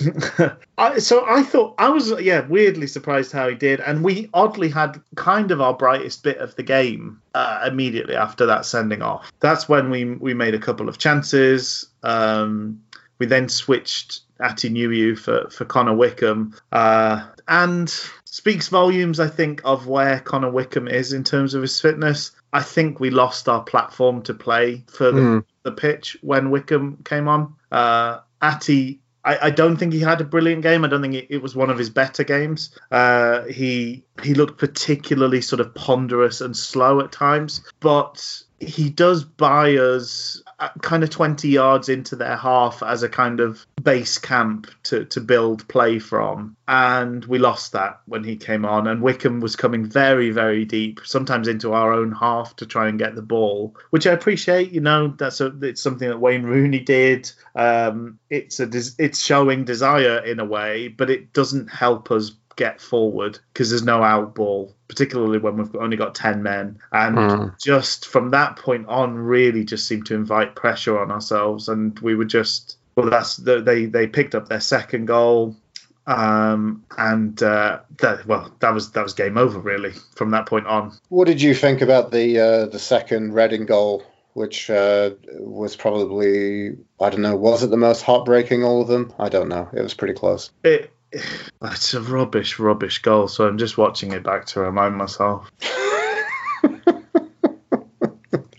[0.78, 4.70] I, so I thought I was yeah weirdly surprised how he did, and we oddly
[4.70, 9.30] had kind of our brightest bit of the game uh, immediately after that sending off.
[9.40, 11.90] That's when we we made a couple of chances.
[12.02, 12.80] Um,
[13.22, 16.56] we then switched Atdhe Nuhiu for, for Connor Wickham.
[16.72, 17.88] Uh, and
[18.24, 22.32] speaks volumes, I think, of where Connor Wickham is in terms of his fitness.
[22.52, 25.44] I think we lost our platform to play for the, mm.
[25.62, 27.54] the pitch when Wickham came on.
[27.70, 30.84] Uh, Atty I, I, don't think he had a brilliant game.
[30.84, 32.76] I don't think it, it was one of his better games.
[32.90, 39.24] Uh, he he looked particularly sort of ponderous and slow at times, but he does
[39.24, 40.42] buy us
[40.80, 45.20] kind of 20 yards into their half as a kind of base camp to, to
[45.20, 46.56] build play from.
[46.68, 48.86] And we lost that when he came on.
[48.86, 52.98] And Wickham was coming very, very deep, sometimes into our own half to try and
[52.98, 54.70] get the ball, which I appreciate.
[54.70, 57.30] You know, that's a, it's something that Wayne Rooney did.
[57.54, 62.80] Um, it's a it's showing desire in a way, but it doesn't help us get
[62.80, 66.78] forward because there's no out ball, particularly when we've only got 10 men.
[66.92, 67.60] And mm.
[67.60, 71.68] just from that point on, really just seemed to invite pressure on ourselves.
[71.68, 75.56] And we were just, well, that's the, they, they picked up their second goal.
[76.06, 80.66] Um, and uh, that, well, that was that was game over really from that point
[80.66, 80.98] on.
[81.10, 84.04] What did you think about the uh, the second Reading goal?
[84.34, 89.12] which uh, was probably I don't know was it the most heartbreaking all of them
[89.18, 90.92] I don't know it was pretty close it
[91.62, 93.28] it's a rubbish, rubbish goal.
[93.28, 95.50] So I'm just watching it back to remind myself.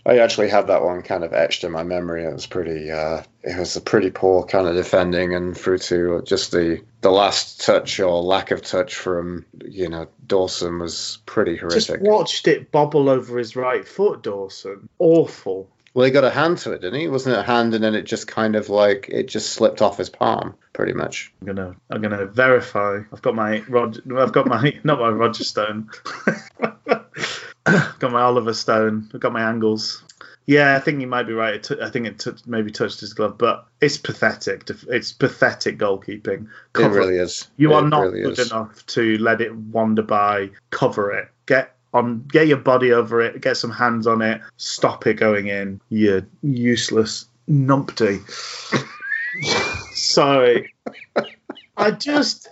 [0.06, 2.24] I actually had that one kind of etched in my memory.
[2.24, 6.22] It was pretty, uh, it was a pretty poor kind of defending, and through to
[6.26, 11.56] just the the last touch or lack of touch from you know Dawson was pretty
[11.56, 11.86] horrific.
[11.86, 14.90] Just watched it bobble over his right foot, Dawson.
[14.98, 15.70] Awful.
[15.94, 17.06] Well, he got a hand to it, didn't he?
[17.06, 19.96] Wasn't it a hand, and then it just kind of like it just slipped off
[19.96, 21.32] his palm, pretty much.
[21.40, 23.00] I'm gonna I'm gonna verify.
[23.12, 24.00] I've got my Rod.
[24.12, 25.90] I've got my not my Roger Stone.
[27.64, 29.08] got my Oliver Stone.
[29.14, 30.02] I've got my angles.
[30.46, 31.54] Yeah, I think you might be right.
[31.54, 34.68] It t- I think it t- maybe touched his glove, but it's pathetic.
[34.88, 36.42] It's pathetic goalkeeping.
[36.44, 37.48] It Cover- really is.
[37.56, 38.50] You are not really good is.
[38.50, 40.50] enough to let it wander by.
[40.70, 41.28] Cover it.
[41.46, 42.24] Get on.
[42.24, 43.40] Get your body over it.
[43.40, 44.40] Get some hands on it.
[44.56, 45.80] Stop it going in.
[45.88, 48.20] You useless numpty.
[49.94, 50.74] Sorry.
[51.76, 52.48] I just.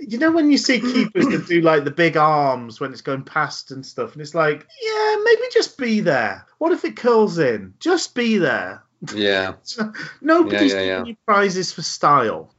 [0.00, 3.24] You know when you see keepers that do like the big arms when it's going
[3.24, 6.46] past and stuff, and it's like, yeah, maybe just be there.
[6.58, 7.74] What if it curls in?
[7.80, 8.84] Just be there.
[9.14, 9.54] Yeah.
[10.20, 12.54] Nobody's Yeah, yeah, giving you prizes for style.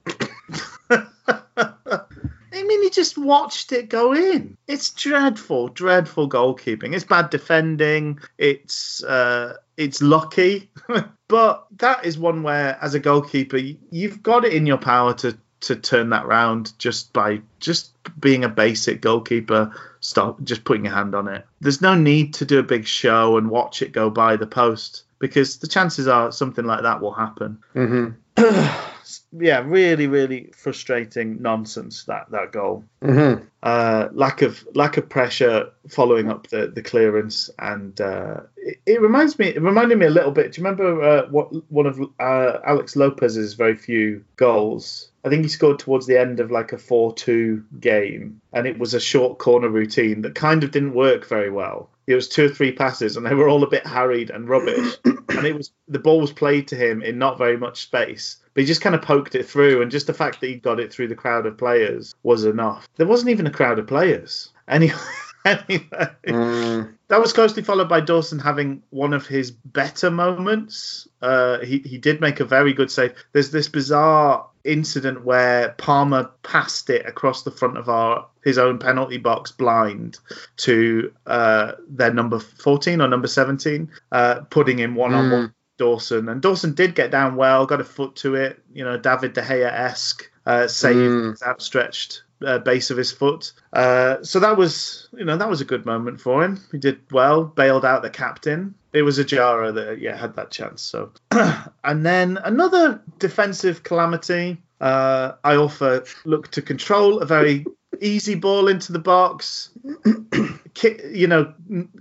[2.89, 4.57] He just watched it go in.
[4.67, 6.95] It's dreadful, dreadful goalkeeping.
[6.95, 8.17] It's bad defending.
[8.39, 10.71] It's uh, it's lucky,
[11.27, 13.57] but that is one where, as a goalkeeper,
[13.91, 18.43] you've got it in your power to to turn that round just by just being
[18.43, 19.71] a basic goalkeeper.
[19.99, 21.45] Stop, just putting your hand on it.
[21.61, 25.03] There's no need to do a big show and watch it go by the post
[25.19, 28.09] because the chances are something like that will happen hmm
[29.31, 32.83] yeah, really, really frustrating nonsense that that goal.
[33.01, 38.79] hmm Uh, lack of lack of pressure following up the, the clearance, and uh, it,
[38.85, 39.47] it reminds me.
[39.47, 40.53] It reminded me a little bit.
[40.53, 45.09] Do you remember uh, what one of uh, Alex Lopez's very few goals?
[45.25, 48.93] I think he scored towards the end of like a four-two game, and it was
[48.93, 51.89] a short corner routine that kind of didn't work very well.
[52.09, 54.97] It was two or three passes, and they were all a bit harried and rubbish.
[55.05, 58.61] and it was the ball was played to him in not very much space, but
[58.61, 60.91] he just kind of poked it through, and just the fact that he got it
[60.91, 62.89] through the crowd of players was enough.
[62.95, 64.49] There wasn't even a crowd of players.
[64.67, 64.95] Anyway,
[65.45, 71.07] anyway Mm, that was closely followed by Dawson having one of his better moments.
[71.21, 73.13] Uh, he he did make a very good save.
[73.31, 78.77] There's this bizarre incident where Palmer passed it across the front of our his own
[78.77, 80.19] penalty box blind
[80.57, 85.53] to uh, their number 14 or number 17, uh, putting in one on one.
[85.77, 88.61] Dawson and Dawson did get down well, got a foot to it.
[88.73, 91.41] You know, David De Gea esque uh, save Mm.
[91.41, 93.53] outstretched uh, base of his foot.
[93.73, 96.59] Uh, so that was, you know, that was a good moment for him.
[96.71, 98.75] He did well, bailed out the captain.
[98.93, 100.81] It was Ejaria that, yeah, had that chance.
[100.81, 101.11] So,
[101.83, 104.61] and then another defensive calamity.
[104.81, 107.65] Uh, Iorfa look to control a very
[108.01, 109.71] easy ball into the box.
[110.73, 111.53] kick, you know,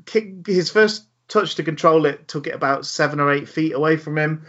[0.06, 3.96] kick his first touch to control it took it about seven or eight feet away
[3.96, 4.46] from him,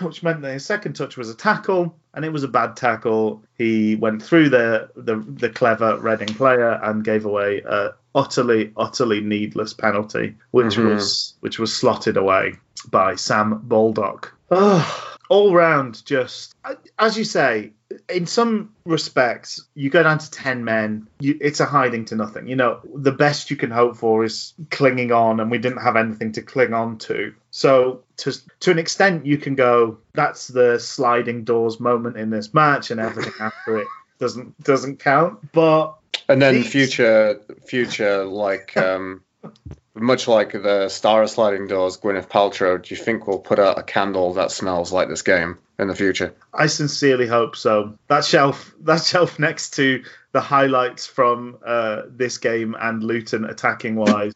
[0.00, 3.42] which meant that his second touch was a tackle, and it was a bad tackle.
[3.56, 9.20] He went through the the, the clever Reading player and gave away a utterly utterly
[9.20, 10.94] needless penalty, which Mhm.
[10.94, 12.54] was which was slotted away
[12.90, 14.32] by Sam Baldock.
[14.50, 15.06] Ugh.
[15.30, 16.56] all round, just
[16.98, 17.70] as you say,
[18.08, 22.48] in some respects, you go down to 10 men, you, it's a hiding to nothing.
[22.48, 25.94] You know, the best you can hope for is clinging on, and we didn't have
[25.94, 27.32] anything to cling on to.
[27.50, 32.54] So, to, to an extent, you can go, that's the sliding doors moment in this
[32.54, 33.86] match, and everything after it
[34.18, 35.52] doesn't doesn't count.
[35.52, 35.94] But
[36.28, 39.22] And then These- future, future, like um,
[39.94, 42.80] much like the Star of Sliding Doors, Gwyneth Paltrow.
[42.82, 45.94] Do you think we'll put out a candle that smells like this game in the
[45.94, 46.34] future?
[46.54, 47.98] I sincerely hope so.
[48.08, 53.96] That shelf, that shelf next to the highlights from uh, this game and Luton attacking
[53.96, 54.34] wise,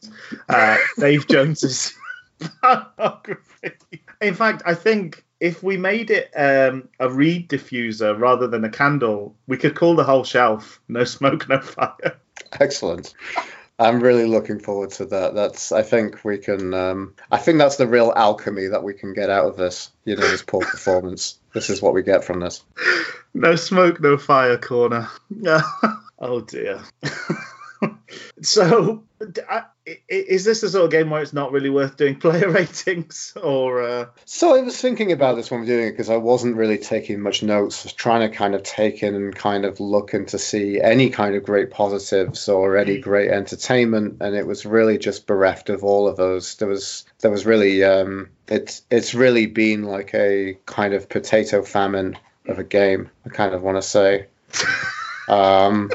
[0.48, 1.94] uh, Dave Jones's
[2.62, 3.72] biography.
[4.20, 8.70] In fact, I think if we made it um, a reed diffuser rather than a
[8.70, 12.18] candle, we could call the whole shelf "No Smoke, No Fire."
[12.60, 13.14] Excellent.
[13.76, 15.34] I'm really looking forward to that.
[15.34, 15.72] That's.
[15.72, 16.72] I think we can.
[16.72, 19.90] Um, I think that's the real alchemy that we can get out of this.
[20.04, 21.38] You know, this poor performance.
[21.52, 22.62] This is what we get from this.
[23.34, 25.08] No smoke, no fire corner.
[26.20, 26.82] oh dear.
[28.42, 29.64] so, d- I- i-
[30.08, 33.82] is this the sort of game where it's not really worth doing player ratings, or
[33.82, 36.56] uh, So I was thinking about this when we we're doing it because I wasn't
[36.56, 37.84] really taking much notes.
[37.84, 41.10] I was trying to kind of take in and kind of looking to see any
[41.10, 45.84] kind of great positives or any great entertainment, and it was really just bereft of
[45.84, 46.56] all of those.
[46.56, 51.62] There was there was really um, it's it's really been like a kind of potato
[51.62, 52.16] famine
[52.46, 53.10] of a game.
[53.26, 54.26] I kind of want to say.
[55.26, 55.90] Um,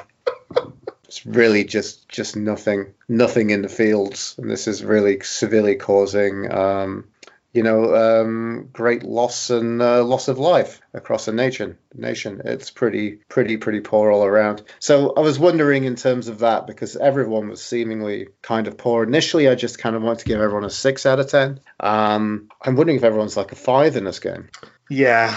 [1.25, 7.05] really just just nothing, nothing in the fields, and this is really severely causing um,
[7.53, 11.77] you know, um, great loss and uh, loss of life across a nation.
[11.95, 14.61] Nation, it's pretty, pretty, pretty poor all around.
[14.79, 19.03] So I was wondering in terms of that because everyone was seemingly kind of poor.
[19.03, 21.59] Initially, I just kind of wanted to give everyone a six out of ten.
[21.79, 24.49] Um, I'm wondering if everyone's like a five in this game.
[24.87, 25.35] Yeah,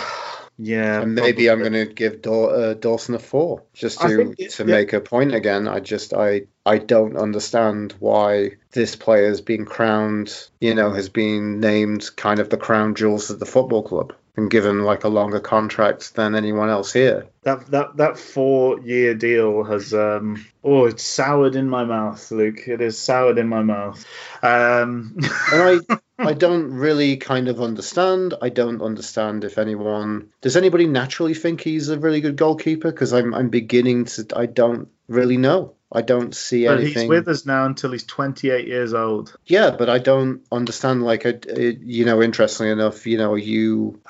[0.58, 4.50] yeah, and maybe I'm going to give Daw- uh, Dawson a four just to it,
[4.52, 4.70] to yeah.
[4.70, 5.66] make a point again.
[5.66, 11.08] I just I I don't understand why this player has been crowned, you know, has
[11.08, 15.08] been named kind of the crown jewels of the football club and given like a
[15.08, 17.26] longer contract than anyone else here.
[17.42, 22.66] That that that four year deal has um oh it's soured in my mouth, Luke.
[22.66, 24.04] It is soured in my mouth.
[24.42, 25.16] Um
[25.52, 28.34] and I I don't really kind of understand.
[28.40, 33.12] I don't understand if anyone does anybody naturally think he's a really good goalkeeper because
[33.12, 35.74] I'm I'm beginning to I don't really know.
[35.94, 36.76] I don't see anything.
[36.76, 37.02] but anything.
[37.02, 39.36] he's with us now until he's 28 years old.
[39.46, 41.02] Yeah, but I don't understand.
[41.02, 41.24] Like,
[41.56, 44.00] you know, interestingly enough, you know, you,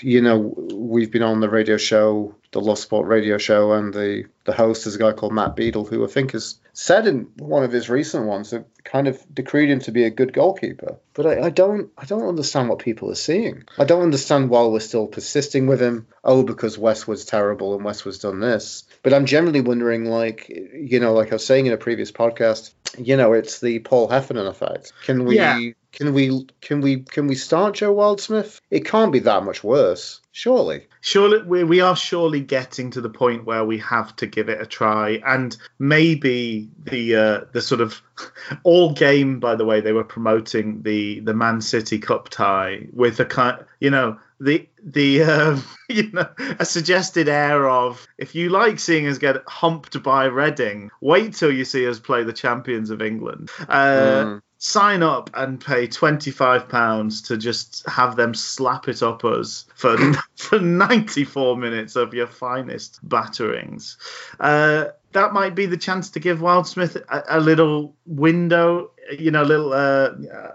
[0.00, 4.26] you know, we've been on the radio show the Lost Sport radio show, and the,
[4.44, 7.64] the host is a guy called Matt Beadle, who I think has said in one
[7.64, 10.96] of his recent ones that kind of decreed him to be a good goalkeeper.
[11.14, 13.64] But I, I don't I don't understand what people are seeing.
[13.78, 16.06] I don't understand why we're still persisting with him.
[16.24, 18.84] Oh, because Westwood's terrible and Westwood's done this.
[19.02, 22.72] But I'm generally wondering, like, you know, like I was saying in a previous podcast,
[22.98, 24.92] you know, it's the Paul Heffernan effect.
[25.04, 25.72] Can we yeah.
[25.92, 28.60] Can we can we can we start Joe Wildsmith?
[28.70, 30.20] It can't be that much worse.
[30.32, 30.86] Surely.
[31.02, 34.62] Surely we, we are surely getting to the point where we have to give it
[34.62, 38.00] a try, and maybe the uh, the sort of
[38.62, 39.38] all game.
[39.38, 43.62] By the way, they were promoting the the Man City Cup tie with a kind,
[43.78, 46.28] you know, the the uh, you know
[46.58, 51.52] a suggested air of if you like seeing us get humped by Reading, wait till
[51.52, 53.50] you see us play the champions of England.
[53.68, 59.64] Uh, mm sign up and pay £25 to just have them slap it up us
[59.74, 59.96] for,
[60.36, 63.98] for 94 minutes of your finest batterings.
[64.38, 69.42] Uh, that might be the chance to give Wildsmith a, a little window, you know,
[69.42, 70.10] a little, uh,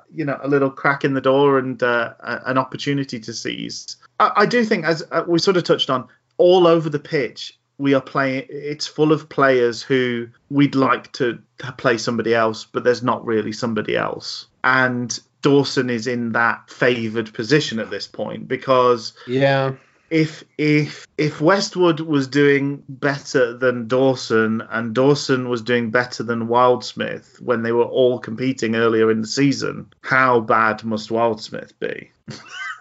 [0.09, 3.97] you know, a little crack in the door and uh, an opportunity to seize.
[4.21, 7.59] I, I do think, as uh, we sort of touched on, all over the pitch,
[7.77, 11.39] we are playing it's full of players who we'd like to,
[11.77, 17.33] play somebody else but there's not really somebody else and Dawson is in that favored
[17.33, 19.73] position at this point because yeah
[20.09, 26.47] if if if Westwood was doing better than Dawson and Dawson was doing better than
[26.47, 32.11] Wildsmith when they were all competing earlier in the season, how bad must Wildsmith be?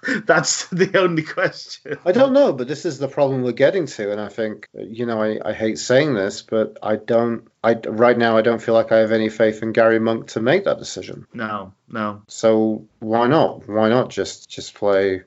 [0.27, 1.99] That's the only question.
[2.05, 5.07] I don't know, but this is the problem we're getting to, and I think you
[5.07, 7.49] know I, I hate saying this, but I don't.
[7.65, 10.41] I right now I don't feel like I have any faith in Garry Monk to
[10.41, 11.27] make that decision.
[11.33, 12.23] No, no.
[12.29, 13.69] So why not?
[13.69, 15.23] Why not just just play?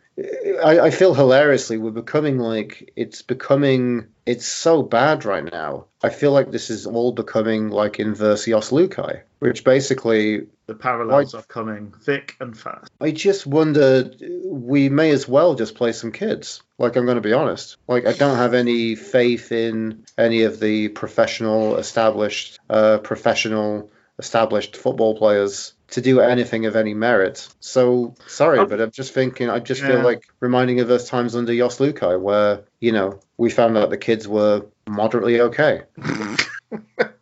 [0.64, 5.86] I, I feel hilariously we're becoming like it's becoming it's so bad right now.
[6.02, 11.34] I feel like this is all becoming like inverse Jos Luhukay, which basically the parallels
[11.34, 12.92] I, are coming thick and fast.
[13.02, 14.12] I just wonder
[14.46, 16.62] we may as well just play some kids.
[16.78, 17.78] Like I'm going to be honest.
[17.88, 24.76] Like I don't have any faith in any of the professional established uh, professional established
[24.76, 27.48] football players to do anything of any merit.
[27.62, 28.66] So sorry, oh.
[28.66, 29.50] but I'm just thinking.
[29.50, 29.88] I just yeah.
[29.88, 33.90] feel like reminding of those times under Jos Luhukay where you know we found out
[33.90, 35.84] the kids were moderately okay.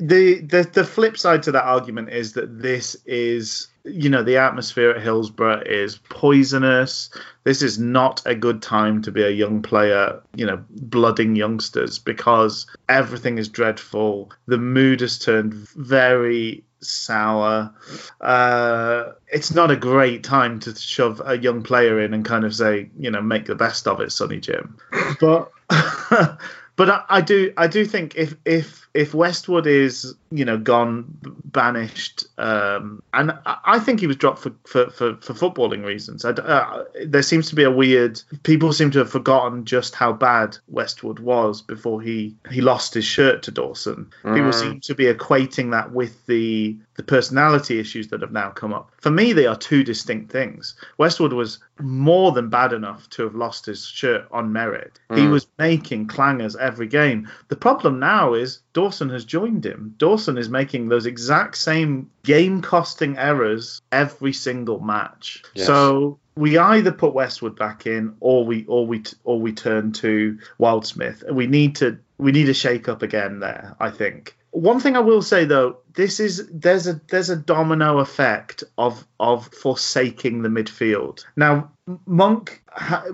[0.00, 4.36] the, the the flip side to that argument is that this is you know the
[4.36, 7.10] atmosphere at Hillsborough is poisonous.
[7.44, 11.98] This is not a good time to be a young player, you know, blooding youngsters
[11.98, 14.30] because everything is dreadful.
[14.46, 17.72] The mood has turned very sour.
[18.20, 22.54] Uh, it's not a great time to shove a young player in and kind of
[22.54, 24.78] say, you know, make the best of it, Sonny Jim.
[25.20, 25.50] But
[26.76, 31.06] but I, I do I do think if if if Westwood is you know gone
[31.44, 36.24] banished, um, and I think he was dropped for for, for, for footballing reasons.
[36.24, 38.20] I, uh, there seems to be a weird.
[38.42, 43.04] People seem to have forgotten just how bad Westwood was before he he lost his
[43.04, 44.10] shirt to Dawson.
[44.24, 44.34] Mm.
[44.34, 48.74] People seem to be equating that with the the personality issues that have now come
[48.74, 48.90] up.
[48.98, 50.74] For me, they are two distinct things.
[50.98, 55.00] Westwood was more than bad enough to have lost his shirt on merit.
[55.10, 55.18] Mm.
[55.18, 57.28] He was making clangers every game.
[57.48, 59.94] The problem now is Dawson has joined him.
[59.98, 65.42] Dawson Dawson is making those exact same game costing errors every single match.
[65.54, 65.66] Yes.
[65.66, 70.38] So we either put Westwood back in or we or we or we turn to
[70.58, 71.32] Wildsmith.
[71.32, 74.36] We need to we need a shake up again there, I think.
[74.50, 79.06] One thing I will say though, this is there's a there's a domino effect of
[79.18, 81.24] of forsaking the midfield.
[81.36, 81.70] Now
[82.04, 82.62] Monk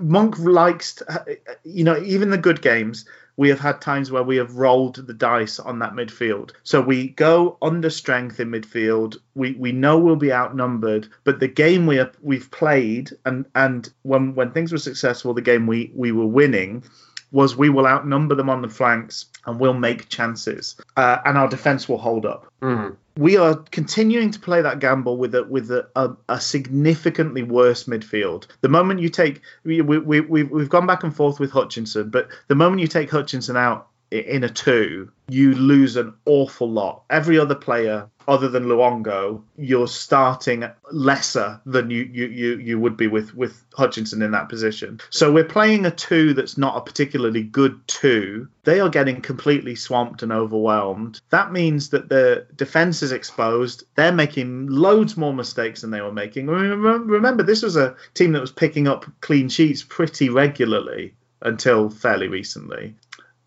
[0.01, 3.05] Monk likes to, you know even the good games
[3.37, 6.51] we have had times where we have rolled the dice on that midfield.
[6.63, 9.15] So we go under strength in midfield.
[9.35, 14.35] We we know we'll be outnumbered, but the game we we've played and and when
[14.35, 16.83] when things were successful, the game we we were winning
[17.31, 21.47] was we will outnumber them on the flanks and we'll make chances, uh, and our
[21.47, 22.47] defense will hold up.
[22.61, 22.95] Mhm.
[23.17, 27.85] We are continuing to play that gamble with a with a, a, a significantly worse
[27.85, 28.47] midfield.
[28.61, 32.09] The moment you take we, we, we we've, we've gone back and forth with Hutchinson,
[32.09, 37.03] but the moment you take Hutchinson out in a two, you lose an awful lot.
[37.09, 42.97] Every other player other than Luongo, you're starting lesser than you, you, you, you would
[42.97, 44.99] be with, with Hutchinson in that position.
[45.09, 48.49] So we're playing a two that's not a particularly good two.
[48.65, 51.21] They are getting completely swamped and overwhelmed.
[51.29, 53.85] That means that the defense is exposed.
[53.95, 56.47] They're making loads more mistakes than they were making.
[56.47, 62.27] Remember, this was a team that was picking up clean sheets pretty regularly until fairly
[62.27, 62.95] recently.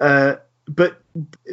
[0.00, 0.36] Uh,
[0.70, 1.02] but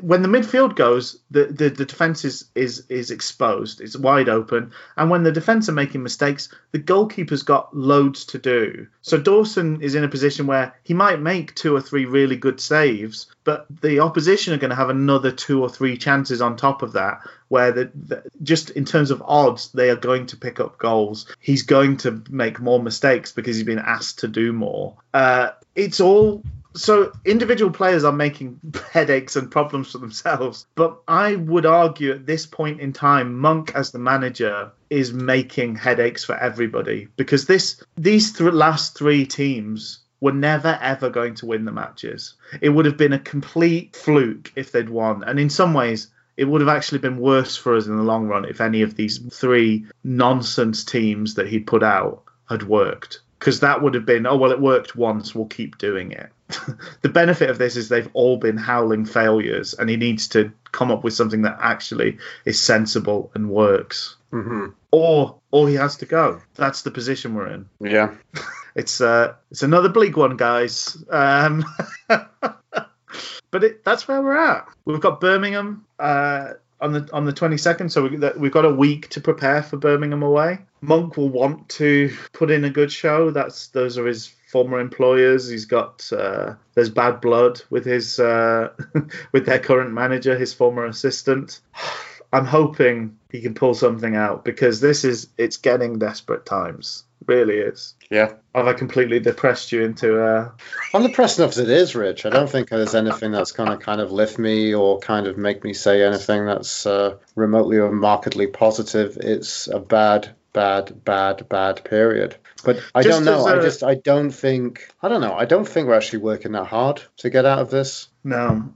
[0.02, 3.82] when the midfield goes, the, the, the defense is, is is exposed.
[3.82, 8.38] It's wide open, and when the defense are making mistakes, the goalkeeper's got loads to
[8.38, 8.86] do.
[9.02, 12.60] So Dawson is in a position where he might make two or three really good
[12.60, 16.84] saves, but the opposition are going to have another two or three chances on top
[16.84, 20.60] of that, where the, the just in terms of odds, they are going to pick
[20.60, 21.26] up goals.
[21.40, 24.98] He's going to make more mistakes because he's been asked to do more.
[25.12, 26.44] Uh, it's all
[26.78, 28.60] so individual players are making
[28.92, 33.74] headaches and problems for themselves but i would argue at this point in time monk
[33.76, 40.00] as the manager is making headaches for everybody because this these th- last three teams
[40.20, 42.34] were never ever going to win the matches.
[42.62, 46.46] It would have been a complete fluke if they'd won and in some ways it
[46.46, 49.18] would have actually been worse for us in the long run if any of these
[49.18, 54.38] three nonsense teams that he'd put out had worked because that would have been oh
[54.38, 56.32] well it worked once we'll keep doing it
[57.02, 60.92] the benefit of this is they've all been howling failures and he needs to come
[60.92, 64.16] up with something that actually is sensible and works.
[64.34, 64.74] Mhm.
[64.92, 66.42] or or he has to go.
[66.56, 67.70] That's the position we're in.
[67.80, 68.14] Yeah.
[68.76, 70.98] it's uh it's another bleak one guys.
[71.10, 71.64] Um
[72.10, 74.68] but it, that's where we're at.
[74.86, 79.10] We've got birmingham uh on the on the 22nd so we, we've got a week
[79.10, 80.60] to prepare for birmingham away.
[80.82, 83.32] Monk will want to put in a good show.
[83.32, 88.70] That's those are his former employers he's got uh there's bad blood with his uh
[89.34, 91.60] with their current manager his former assistant
[92.34, 97.58] i'm hoping he can pull something out because this is it's getting desperate times really
[97.58, 98.34] is Yeah.
[98.56, 100.50] have i completely depressed you into uh
[100.94, 102.26] I'm depressed enough as it is, Rich.
[102.26, 105.38] I don't think there's anything that's going to kind of lift me or kind of
[105.38, 109.18] make me say anything that's uh, remotely or markedly positive.
[109.20, 112.36] It's a bad, bad, bad, bad period.
[112.66, 113.40] But I Just don't know.
[113.48, 115.34] as I a- just I don't think I don't know.
[115.34, 118.10] I don't think we're actually working that hard to get out of this.
[118.24, 118.74] no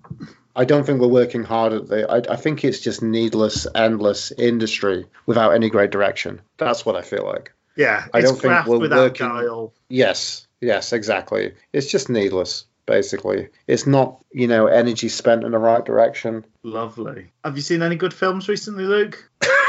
[0.55, 2.11] I don't think we're working hard at the.
[2.11, 6.41] I, I think it's just needless, endless industry without any great direction.
[6.57, 7.53] That's what I feel like.
[7.77, 11.53] yeah I it's don't think we're without working- guile Yes, yes, exactly.
[11.73, 13.47] It's just needless, basically.
[13.65, 16.45] It's not, you know, energy spent in the right direction.
[16.63, 19.17] lovely have you seen any good films recently luke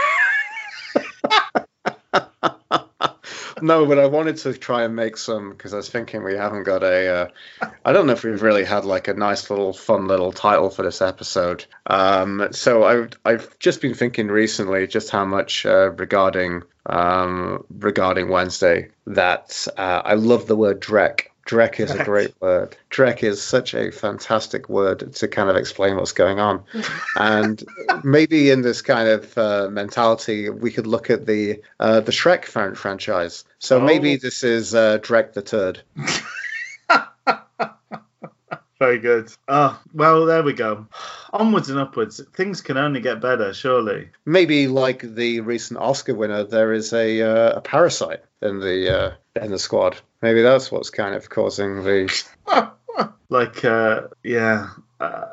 [3.63, 6.65] No, but I wanted to try and make some because I was thinking we haven't
[6.65, 7.09] got a.
[7.63, 10.69] Uh, I don't know if we've really had like a nice little fun little title
[10.69, 11.65] for this episode.
[11.87, 18.29] Um, so I, I've just been thinking recently just how much uh, regarding um, regarding
[18.31, 21.29] Wednesday that uh, I love the word dreck.
[21.53, 22.77] Dreck is a great word.
[22.91, 26.65] Dreck is such a fantastic word to kind of explain what's going on.
[27.17, 27.63] and
[28.03, 32.47] maybe in this kind of uh, mentality, we could look at the uh, the Shrek
[32.47, 33.45] fran- franchise.
[33.59, 33.85] So Oh.
[33.85, 35.83] maybe this is uh, Drek the Turd.
[38.83, 40.87] very good oh well there we go
[41.33, 46.45] onwards and upwards things can only get better surely Maybe like the recent Oscar winner,
[46.45, 49.13] there is a uh, a parasite in the uh,
[49.43, 49.97] in the squad.
[50.21, 52.25] Maybe that's what's kind of causing the.
[53.29, 54.69] like uh yeah
[55.01, 55.29] uh,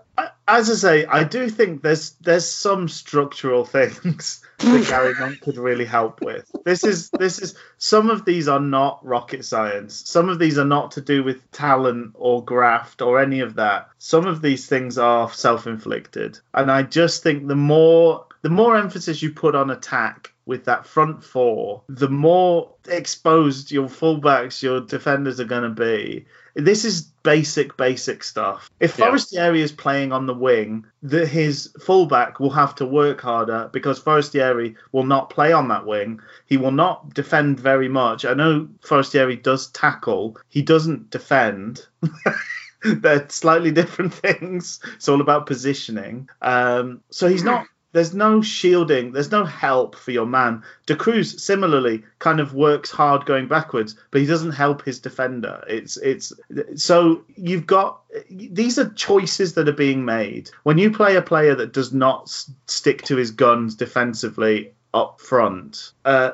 [0.50, 5.58] as I say, I do think there's there's some structural things that Garry Monk could
[5.58, 6.50] really help with.
[6.66, 10.04] This is this is some of these are not rocket science.
[10.10, 13.90] Some of these are not to do with talent or graft or any of that.
[14.00, 19.22] Some of these things are self-inflicted, and I just think the more the more emphasis
[19.22, 25.40] you put on attack with that front four, the more exposed your fullbacks, your defenders
[25.40, 26.26] are going to be.
[26.60, 28.70] This is basic, basic stuff.
[28.80, 29.08] If Yeah.
[29.08, 34.00] Forestieri is playing on the wing, that his fullback will have to work harder because
[34.00, 36.22] Forestieri will not play on that wing.
[36.46, 38.26] He will not defend very much.
[38.26, 41.86] I know Forestieri does tackle, he doesn't defend.
[42.84, 44.80] They're slightly different things.
[44.96, 46.30] It's all about positioning.
[46.42, 47.66] Um, so he's not.
[47.92, 49.12] There's no shielding.
[49.12, 50.64] There's no help for your man.
[50.86, 55.64] Da Cruz similarly kind of works hard going backwards, but he doesn't help his defender.
[55.68, 56.32] It's it's
[56.76, 61.56] so you've got these are choices that are being made when you play a player
[61.56, 62.30] that does not
[62.68, 65.92] stick to his guns defensively up front.
[66.06, 66.32] Uh,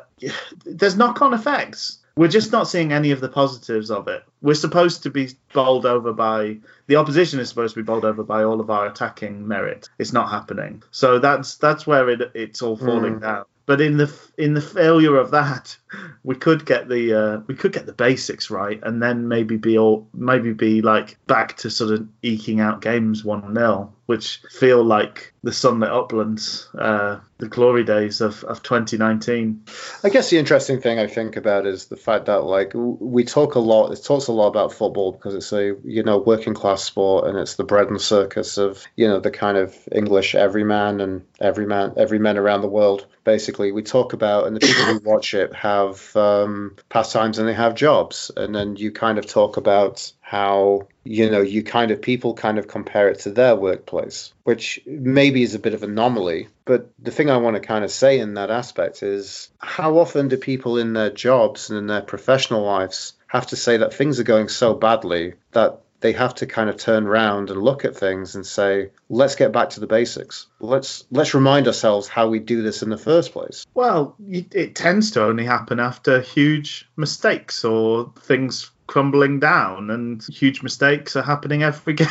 [0.65, 1.99] there's knock-on effects.
[2.17, 4.23] We're just not seeing any of the positives of it.
[4.41, 8.23] We're supposed to be bowled over by the opposition is supposed to be bowled over
[8.23, 9.89] by all of our attacking merit.
[9.99, 10.81] It's not happening.
[10.91, 13.19] So that's that's where it it's all falling hmm.
[13.19, 13.45] down.
[13.65, 15.75] But in the in the failure of that,
[16.23, 19.77] we could get the uh, we could get the basics right, and then maybe be
[19.77, 24.83] all maybe be like back to sort of eking out games one 0 which feel
[24.83, 29.63] like the sunlit uplands, uh, the glory days of, of 2019.
[30.03, 33.55] I guess the interesting thing I think about is the fact that like we talk
[33.55, 33.91] a lot.
[33.91, 37.35] It talks a lot about football because it's a you know working class sport and
[37.39, 41.65] it's the bread and circus of you know the kind of English everyman and every
[41.65, 43.05] man everyman everymen around the world.
[43.23, 45.53] Basically, we talk about and the people who watch it
[45.87, 50.87] have um, pastimes and they have jobs, and then you kind of talk about how
[51.03, 55.41] you know you kind of people kind of compare it to their workplace which maybe
[55.41, 56.47] is a bit of an anomaly.
[56.65, 60.27] But the thing i want to kind of say in that aspect is how often
[60.27, 64.19] do people in their jobs and in their professional lives have to say that things
[64.19, 67.95] are going so badly that they have to kind of turn around and look at
[67.95, 72.39] things and say let's get back to the basics let's let's remind ourselves how we
[72.39, 77.63] do this in the first place Well, it tends to only happen after huge mistakes
[77.63, 82.07] or things crumbling down, and huge mistakes are happening every game,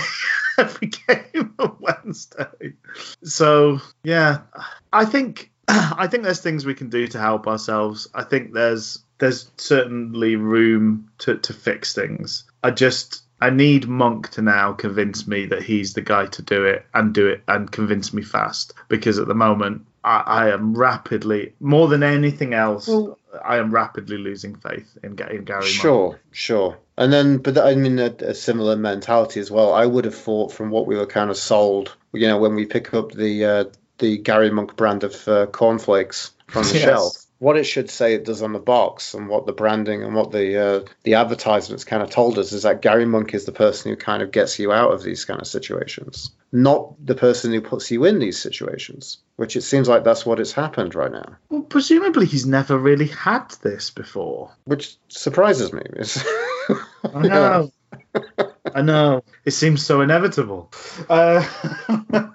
[0.59, 2.75] every game on Wednesday.
[3.23, 4.41] So yeah,
[4.93, 8.09] I think I think there's things we can do to help ourselves.
[8.15, 12.45] I think there's there's certainly room to, to fix things.
[12.63, 16.65] I just I need Monk to now convince me that he's the guy to do
[16.65, 20.75] it and do it and convince me fast because at the moment I, I am
[20.75, 25.63] rapidly more than anything else Well- I am rapidly losing faith in, Ga- in Garry.
[25.63, 25.67] Monk.
[25.73, 26.79] Sure, sure.
[26.97, 29.73] And then, but I mean, a, a similar mentality as well.
[29.75, 32.65] I would have thought from what we were kind of sold, you know, when we
[32.65, 33.65] pick up the uh,
[33.99, 36.83] the Garry Monk brand of uh, cornflakes from the Yes.
[36.83, 40.15] shelf, what it should say it does on the box, and what the branding and
[40.15, 43.53] what the uh, the advertisements kind of told us is that Garry Monk is the
[43.53, 47.53] person who kind of gets you out of these kind of situations, not the person
[47.53, 49.19] who puts you in these situations.
[49.37, 53.09] Which it seems like that's what has happened right now, Well, presumably he's never really
[53.09, 54.53] had this before.
[54.65, 55.83] which surprises me.
[57.13, 57.73] I know.
[58.73, 59.25] I know.
[59.45, 60.71] It seems so inevitable.
[61.09, 61.45] Uh,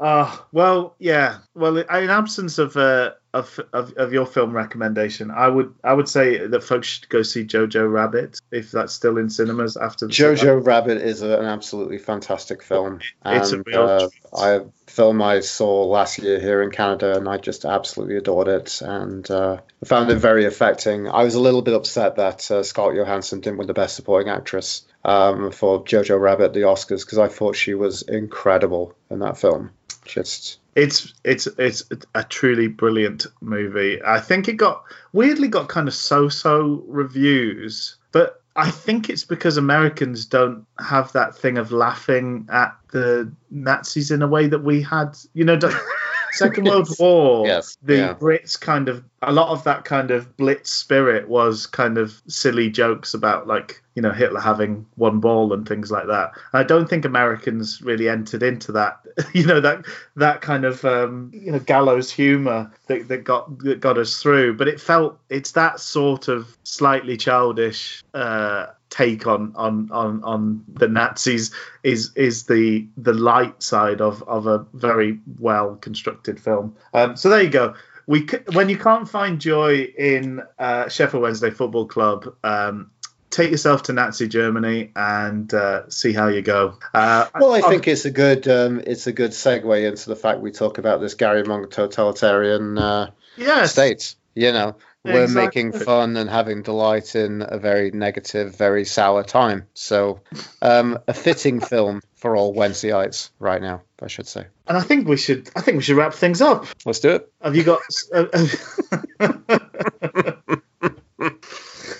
[0.00, 1.38] uh, well, yeah.
[1.54, 6.08] Well, in absence of, uh, of of of your film recommendation, I would I would
[6.08, 10.12] say that folks should go see Jojo Rabbit if that's still in cinemas after the
[10.12, 13.00] Jojo Rabbit is a, an absolutely fantastic film.
[13.24, 14.08] It's a real uh.
[14.36, 18.80] I film I saw last year here in Canada, and I just absolutely adored it,
[18.80, 21.08] and uh, I found it very affecting.
[21.08, 24.30] I was a little bit upset that uh, Scarlett Johansson didn't win the Best Supporting
[24.30, 29.38] Actress um, for Jojo Rabbit the Oscars because I thought she was incredible in that
[29.38, 29.70] film.
[30.04, 31.84] Just It's it's it's
[32.14, 34.00] a truly brilliant movie.
[34.04, 39.56] I think it got weirdly got kind of so-so reviews, but I think it's because
[39.56, 44.82] Americans don't have that thing of laughing at the Nazis in a way that we
[44.82, 45.16] had.
[45.34, 45.74] You know, don't-
[46.36, 47.46] Second World War.
[47.46, 48.14] Yes, The yeah.
[48.14, 52.70] Brits kind of a lot of that kind of blitz spirit was kind of silly
[52.70, 56.32] jokes about like you know Hitler having one ball and things like that.
[56.52, 59.00] I don't think Americans really entered into that.
[59.32, 59.86] You know that
[60.16, 64.56] that kind of um, you know gallows humor that, that got that got us through.
[64.56, 68.02] But it felt it's that sort of slightly childish.
[68.12, 71.52] Uh, take on on on on the Nazis
[71.82, 76.76] is is the the light side of of a very well constructed film.
[76.94, 77.74] Um, so there you go.
[78.06, 82.90] We c- when you can't find joy in uh, Sheffield Wednesday Football Club, um,
[83.30, 86.78] take yourself to Nazi Germany and uh, see how you go.
[86.94, 90.40] Uh, well, I think it's a good um, it's a good segue into the fact
[90.40, 93.72] we talk about this Garry Monk totalitarian uh, yes.
[93.72, 94.14] state.
[94.34, 94.76] You know,
[95.06, 95.64] we're exactly.
[95.64, 99.66] making fun and having delight in a very negative, very sour time.
[99.74, 100.20] So,
[100.62, 104.46] um, a fitting film for all Wednesdayites right now, I should say.
[104.66, 105.50] And I think we should.
[105.54, 106.66] I think we should wrap things up.
[106.84, 107.32] Let's do it.
[107.40, 107.80] Have you got?
[108.12, 109.58] Uh,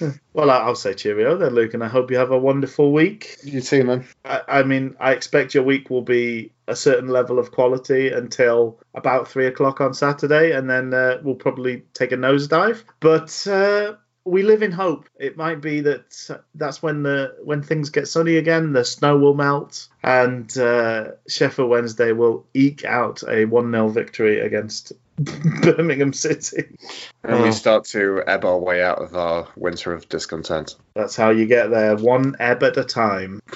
[0.32, 3.36] well, I'll say cheerio then, Luke, and I hope you have a wonderful week.
[3.42, 4.06] You too, man.
[4.24, 8.80] I, I, mean, I expect your week will be a certain level of quality until
[8.94, 12.82] about three o'clock on Saturday, and then uh, we'll probably take a nosedive.
[13.00, 13.96] But uh,
[14.26, 15.08] we live in hope.
[15.18, 19.34] It might be that that's when the when things get sunny again, the snow will
[19.34, 24.92] melt, and uh, Sheffield Wednesday will eke out a one 0 victory against
[25.62, 26.76] Birmingham City.
[27.24, 27.52] And we oh.
[27.52, 30.74] start to ebb our way out of our winter of discontent.
[30.94, 33.40] That's how you get there, one ebb at a time.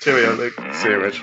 [0.00, 0.54] Cheerio, Luke.
[0.74, 1.22] See you, Rich.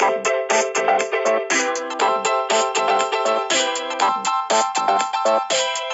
[0.00, 0.37] Thank you.
[5.24, 5.87] Thank you.